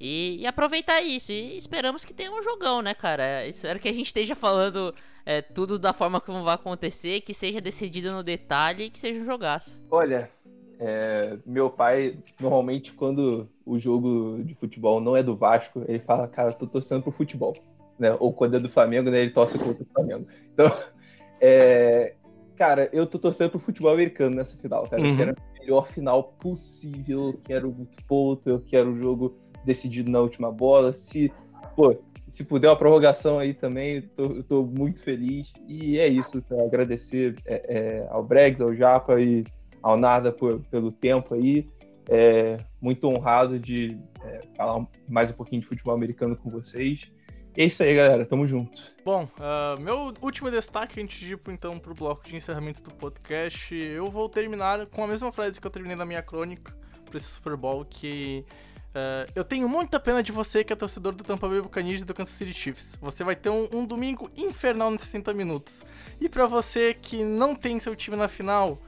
[0.00, 1.30] E, e aproveitar isso.
[1.30, 3.22] E esperamos que tenha um jogão, né, cara?
[3.22, 4.94] É, espero que a gente esteja falando
[5.26, 9.20] é, tudo da forma como vai acontecer, que seja decidido no detalhe e que seja
[9.20, 9.82] um jogaço.
[9.90, 10.30] Olha,
[10.78, 16.26] é, meu pai, normalmente, quando o jogo de futebol não é do Vasco, ele fala,
[16.26, 17.54] cara, tô torcendo pro futebol.
[18.00, 18.16] Né?
[18.18, 20.26] Ou quando é do Flamengo, né, ele torce contra o Flamengo.
[20.54, 20.66] Então,
[21.38, 22.14] é,
[22.56, 25.02] cara, eu tô torcendo pro futebol americano nessa final, cara.
[25.02, 25.10] Uhum.
[25.10, 29.36] Eu quero a melhor final possível, eu quero muito ponto, eu quero o jogo
[29.66, 30.94] decidido na última bola.
[30.94, 31.30] Se,
[31.76, 31.94] pô,
[32.26, 35.52] se puder uma prorrogação aí também, eu tô, eu tô muito feliz.
[35.68, 36.56] E é isso, tá?
[36.64, 39.44] agradecer é, é, ao Bregs, ao Japa e
[39.82, 41.68] ao Nada por, pelo tempo aí.
[42.08, 47.12] É, muito honrado de é, falar mais um pouquinho de futebol americano com vocês.
[47.56, 48.24] É isso aí, galera.
[48.24, 48.80] Tamo junto.
[49.04, 53.74] Bom, uh, meu último destaque antes de ir então pro bloco de encerramento do podcast,
[53.74, 56.74] eu vou terminar com a mesma frase que eu terminei na minha crônica
[57.04, 58.44] para esse Super Bowl, que
[58.90, 62.04] uh, eu tenho muita pena de você que é torcedor do Tampa Bay Buccaneers e
[62.04, 62.96] do Kansas City Chiefs.
[63.00, 65.84] Você vai ter um, um domingo infernal nos 60 minutos.
[66.20, 68.78] E para você que não tem seu time na final,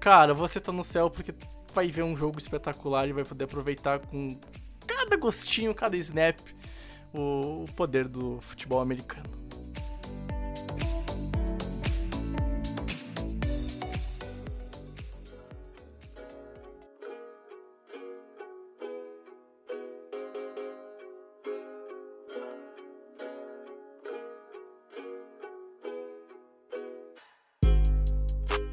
[0.00, 1.34] Cara, você tá no céu porque
[1.74, 4.38] vai ver um jogo espetacular e vai poder aproveitar com
[4.86, 6.38] cada gostinho, cada snap,
[7.16, 9.36] o, o poder do futebol americano.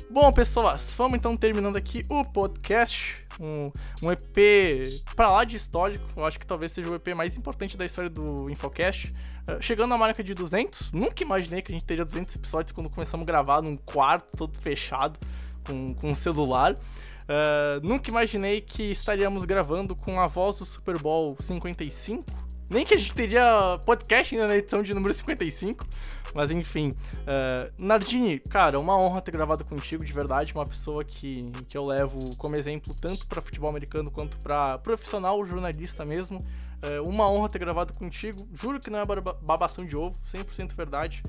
[0.10, 3.23] Bom, pessoas, vamos então terminando aqui o podcast.
[3.40, 3.72] Um,
[4.02, 6.06] um EP pra lá de histórico.
[6.16, 9.10] Eu acho que talvez seja o EP mais importante da história do Infocast.
[9.50, 10.92] Uh, chegando na marca de 200.
[10.92, 14.60] Nunca imaginei que a gente teria 200 episódios quando começamos a gravar num quarto todo
[14.60, 15.20] fechado
[15.66, 16.74] com, com um celular.
[16.74, 22.53] Uh, nunca imaginei que estaríamos gravando com a voz do Super Bowl 55.
[22.74, 25.86] Nem que a gente teria podcast ainda na edição de número 55.
[26.34, 30.52] Mas enfim, uh, Nardini, cara, uma honra ter gravado contigo, de verdade.
[30.54, 35.46] Uma pessoa que, que eu levo como exemplo tanto para futebol americano quanto para profissional
[35.46, 36.40] jornalista mesmo.
[36.40, 38.50] Uh, uma honra ter gravado contigo.
[38.52, 41.22] Juro que não é babação de ovo, 100% verdade.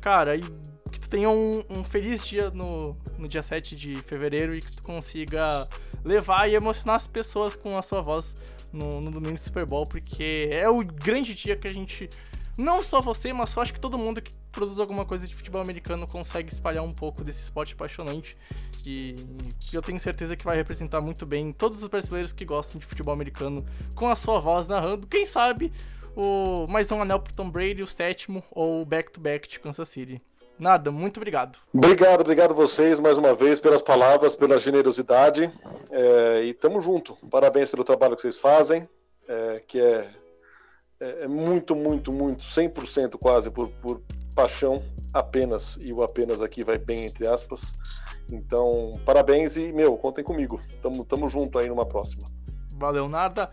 [0.00, 0.42] Cara, e
[0.92, 4.70] que tu tenha um, um, feliz dia no, no dia 7 de fevereiro e que
[4.70, 5.68] tu consiga
[6.04, 8.36] levar e emocionar as pessoas com a sua voz
[8.72, 12.08] no, no domingo do Super Bowl, porque é o grande dia que a gente
[12.56, 15.60] não só você, mas só acho que todo mundo que produz alguma coisa de futebol
[15.60, 18.36] americano consegue espalhar um pouco desse esporte apaixonante.
[18.84, 19.14] E
[19.72, 23.14] eu tenho certeza que vai representar muito bem todos os brasileiros que gostam de futebol
[23.14, 23.64] americano
[23.94, 25.06] com a sua voz narrando.
[25.06, 25.72] Quem sabe
[26.14, 30.20] o mais um anel pro Tom Brady, o sétimo, ou o back-to-back de Kansas City.
[30.58, 31.58] Nada, muito obrigado.
[31.72, 35.50] Obrigado, obrigado vocês mais uma vez pelas palavras, pela generosidade.
[35.92, 37.14] É, e tamo junto.
[37.28, 38.88] Parabéns pelo trabalho que vocês fazem,
[39.28, 40.10] é, que é
[41.02, 44.00] é, é muito, muito, muito, 100% quase por, por
[44.36, 44.80] paixão
[45.12, 47.76] apenas, e o apenas aqui vai bem entre aspas.
[48.30, 50.60] Então, parabéns e, meu, contem comigo.
[50.80, 52.22] Tamo, tamo junto aí numa próxima.
[52.76, 53.50] Valeu, nada.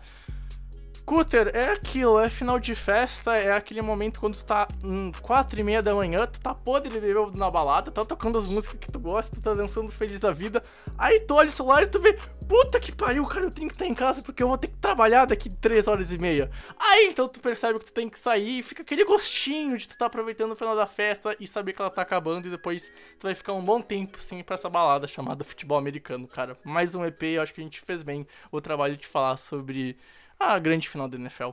[1.10, 5.58] Cutter, é aquilo, é final de festa, é aquele momento quando tu tá hum, quatro
[5.58, 8.92] e meia da manhã, tu tá podre bebendo na balada, tá tocando as músicas que
[8.92, 10.62] tu gosta, tu tá dançando feliz da vida,
[10.96, 12.16] aí tu olha o celular e tu vê,
[12.48, 14.76] puta que pariu, cara, eu tenho que estar em casa porque eu vou ter que
[14.76, 16.48] trabalhar daqui três horas e meia.
[16.78, 19.98] Aí então tu percebe que tu tem que sair e fica aquele gostinho de tu
[19.98, 23.24] tá aproveitando o final da festa e saber que ela tá acabando e depois tu
[23.24, 26.56] vai ficar um bom tempo sim pra essa balada chamada futebol americano, cara.
[26.62, 29.98] Mais um EP, eu acho que a gente fez bem o trabalho de falar sobre
[30.40, 31.50] a grande final da NFL.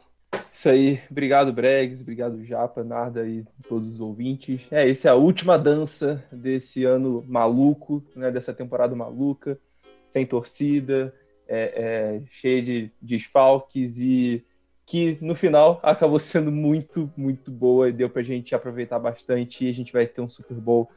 [0.52, 4.66] Isso aí, obrigado Bregs, obrigado Japa, Narda e todos os ouvintes.
[4.72, 9.60] É, essa é a última dança desse ano maluco, né, dessa temporada maluca,
[10.08, 11.14] sem torcida,
[11.48, 14.44] é, é, cheia de desfalques e
[14.86, 19.70] que no final acabou sendo muito, muito boa e deu pra gente aproveitar bastante e
[19.70, 20.90] a gente vai ter um Super Bowl.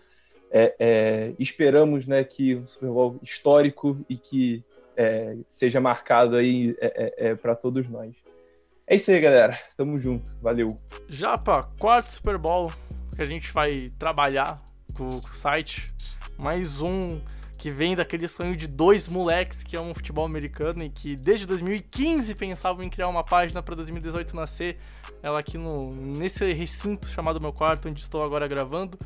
[0.52, 4.64] É, é, esperamos né, que um Super Bowl histórico e que
[4.96, 8.14] é, seja marcado aí é, para todos nós.
[8.86, 9.58] É isso aí, galera.
[9.76, 10.34] Tamo junto.
[10.42, 10.68] Valeu.
[11.08, 12.70] Japa, quarto Super Bowl
[13.16, 14.62] que a gente vai trabalhar
[14.96, 15.88] com, com o site.
[16.38, 17.20] Mais um
[17.58, 22.34] que vem daquele sonho de dois moleques que amam futebol americano e que desde 2015
[22.34, 24.78] pensavam em criar uma página para 2018 nascer.
[25.22, 28.98] Ela aqui no, nesse recinto chamado Meu Quarto, onde estou agora gravando.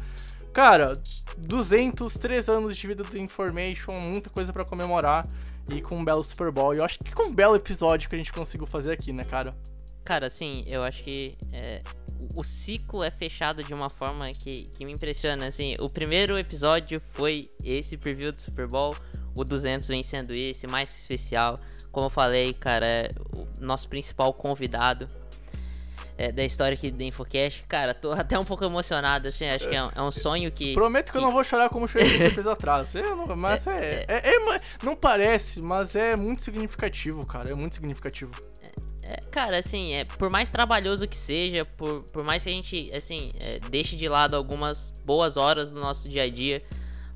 [0.55, 0.97] Cara,
[1.37, 5.27] 200, 3 anos de vida do Information, muita coisa para comemorar
[5.69, 6.73] e com um belo Super Bowl.
[6.73, 9.25] E eu acho que com um belo episódio que a gente conseguiu fazer aqui, né,
[9.25, 9.53] cara?
[10.05, 11.83] Cara, assim, eu acho que é,
[12.37, 15.49] o ciclo é fechado de uma forma que, que me impressiona.
[15.49, 18.95] Assim, o primeiro episódio foi esse preview do Super Bowl,
[19.35, 21.57] o 200 vem sendo esse, mais que especial.
[21.91, 25.09] Como eu falei, cara, é o nosso principal convidado
[26.17, 27.65] é, da história aqui do Infocast.
[27.69, 30.75] Cara, tô até um pouco emocionado, assim, acho que é um, é um sonho que...
[30.75, 32.95] Prometo que, que, eu não vou chorar como chorei vezes atrás.
[32.95, 37.55] É, não, mas é, é, é, é, Não parece, mas é muito significativo, cara, é
[37.55, 38.33] muito significativo.
[39.07, 42.91] É, cara, assim, é, por mais trabalhoso que seja, por, por mais que a gente,
[42.95, 46.63] assim, é, deixe de lado algumas boas horas do nosso dia a dia,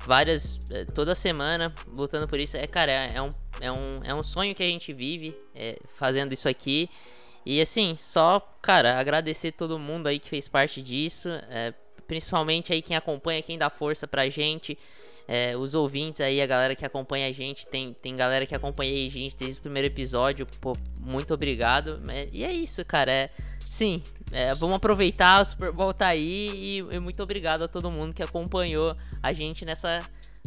[0.05, 4.13] várias, é, toda semana, lutando por isso, é, cara, é, é, um, é, um, é
[4.13, 6.89] um sonho que a gente vive é, fazendo isso aqui.
[7.49, 11.73] E, assim, só, cara, agradecer todo mundo aí que fez parte disso, é,
[12.07, 14.77] principalmente aí quem acompanha, quem dá força pra gente.
[15.27, 18.93] É, os ouvintes aí, a galera que acompanha a gente, tem, tem galera que acompanha
[18.93, 21.99] a gente desde o primeiro episódio, pô, muito obrigado.
[22.11, 23.11] É, e é isso, cara.
[23.11, 23.31] É,
[23.67, 27.89] sim, é, vamos aproveitar, o Super Bowl tá aí e, e, muito obrigado a todo
[27.89, 29.97] mundo que acompanhou a gente nessa,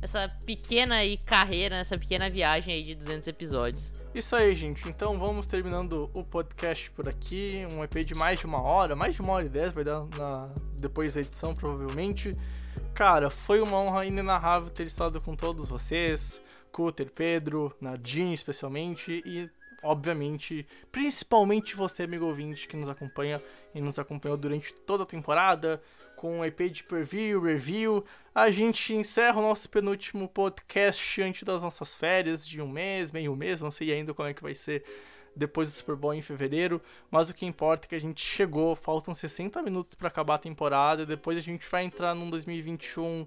[0.03, 3.93] nessa pequena aí carreira, nessa pequena viagem aí de 200 episódios.
[4.13, 4.89] Isso aí, gente.
[4.89, 7.65] Então vamos terminando o podcast por aqui.
[7.73, 10.05] Um EP de mais de uma hora, mais de uma hora e dez, vai dar
[10.19, 10.53] na...
[10.77, 12.33] depois da edição, provavelmente.
[12.93, 16.43] Cara, foi uma honra inenarrável ter estado com todos vocês,
[16.73, 19.49] Cutter, Pedro, Nadine especialmente, e
[19.83, 23.43] obviamente, principalmente você, amigo ouvinte, que nos acompanha
[23.75, 25.81] e nos acompanhou durante toda a temporada,
[26.23, 28.05] com EP de preview, review.
[28.33, 33.35] A gente encerra o nosso penúltimo podcast antes das nossas férias de um mês, meio
[33.35, 34.85] mês, não sei ainda como é que vai ser
[35.35, 36.81] depois do Super Bowl em fevereiro,
[37.11, 40.39] mas o que importa é que a gente chegou, faltam 60 minutos para acabar a
[40.39, 43.27] temporada, depois a gente vai entrar num 2021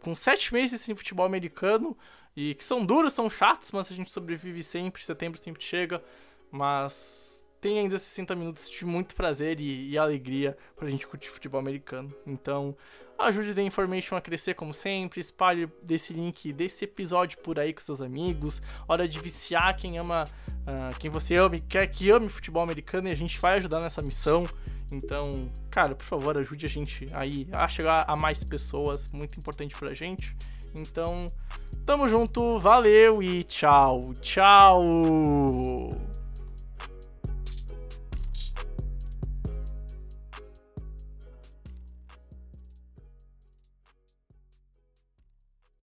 [0.00, 1.96] com 7 meses sem futebol americano,
[2.34, 6.02] e que são duros, são chatos, mas a gente sobrevive sempre, setembro sempre chega,
[6.50, 7.35] mas
[7.66, 12.14] tem ainda 60 minutos de muito prazer e, e alegria pra gente curtir futebol americano.
[12.24, 12.76] Então,
[13.18, 17.80] Ajude The Information a crescer como sempre, espalhe desse link, desse episódio por aí com
[17.80, 18.62] seus amigos.
[18.86, 20.22] Hora de viciar quem ama,
[20.60, 23.80] uh, quem você ama e quer que ame futebol americano e a gente vai ajudar
[23.80, 24.44] nessa missão.
[24.92, 29.74] Então, cara, por favor, ajude a gente aí a chegar a mais pessoas, muito importante
[29.76, 30.36] pra gente.
[30.72, 31.26] Então,
[31.84, 34.80] tamo junto, valeu e tchau, tchau!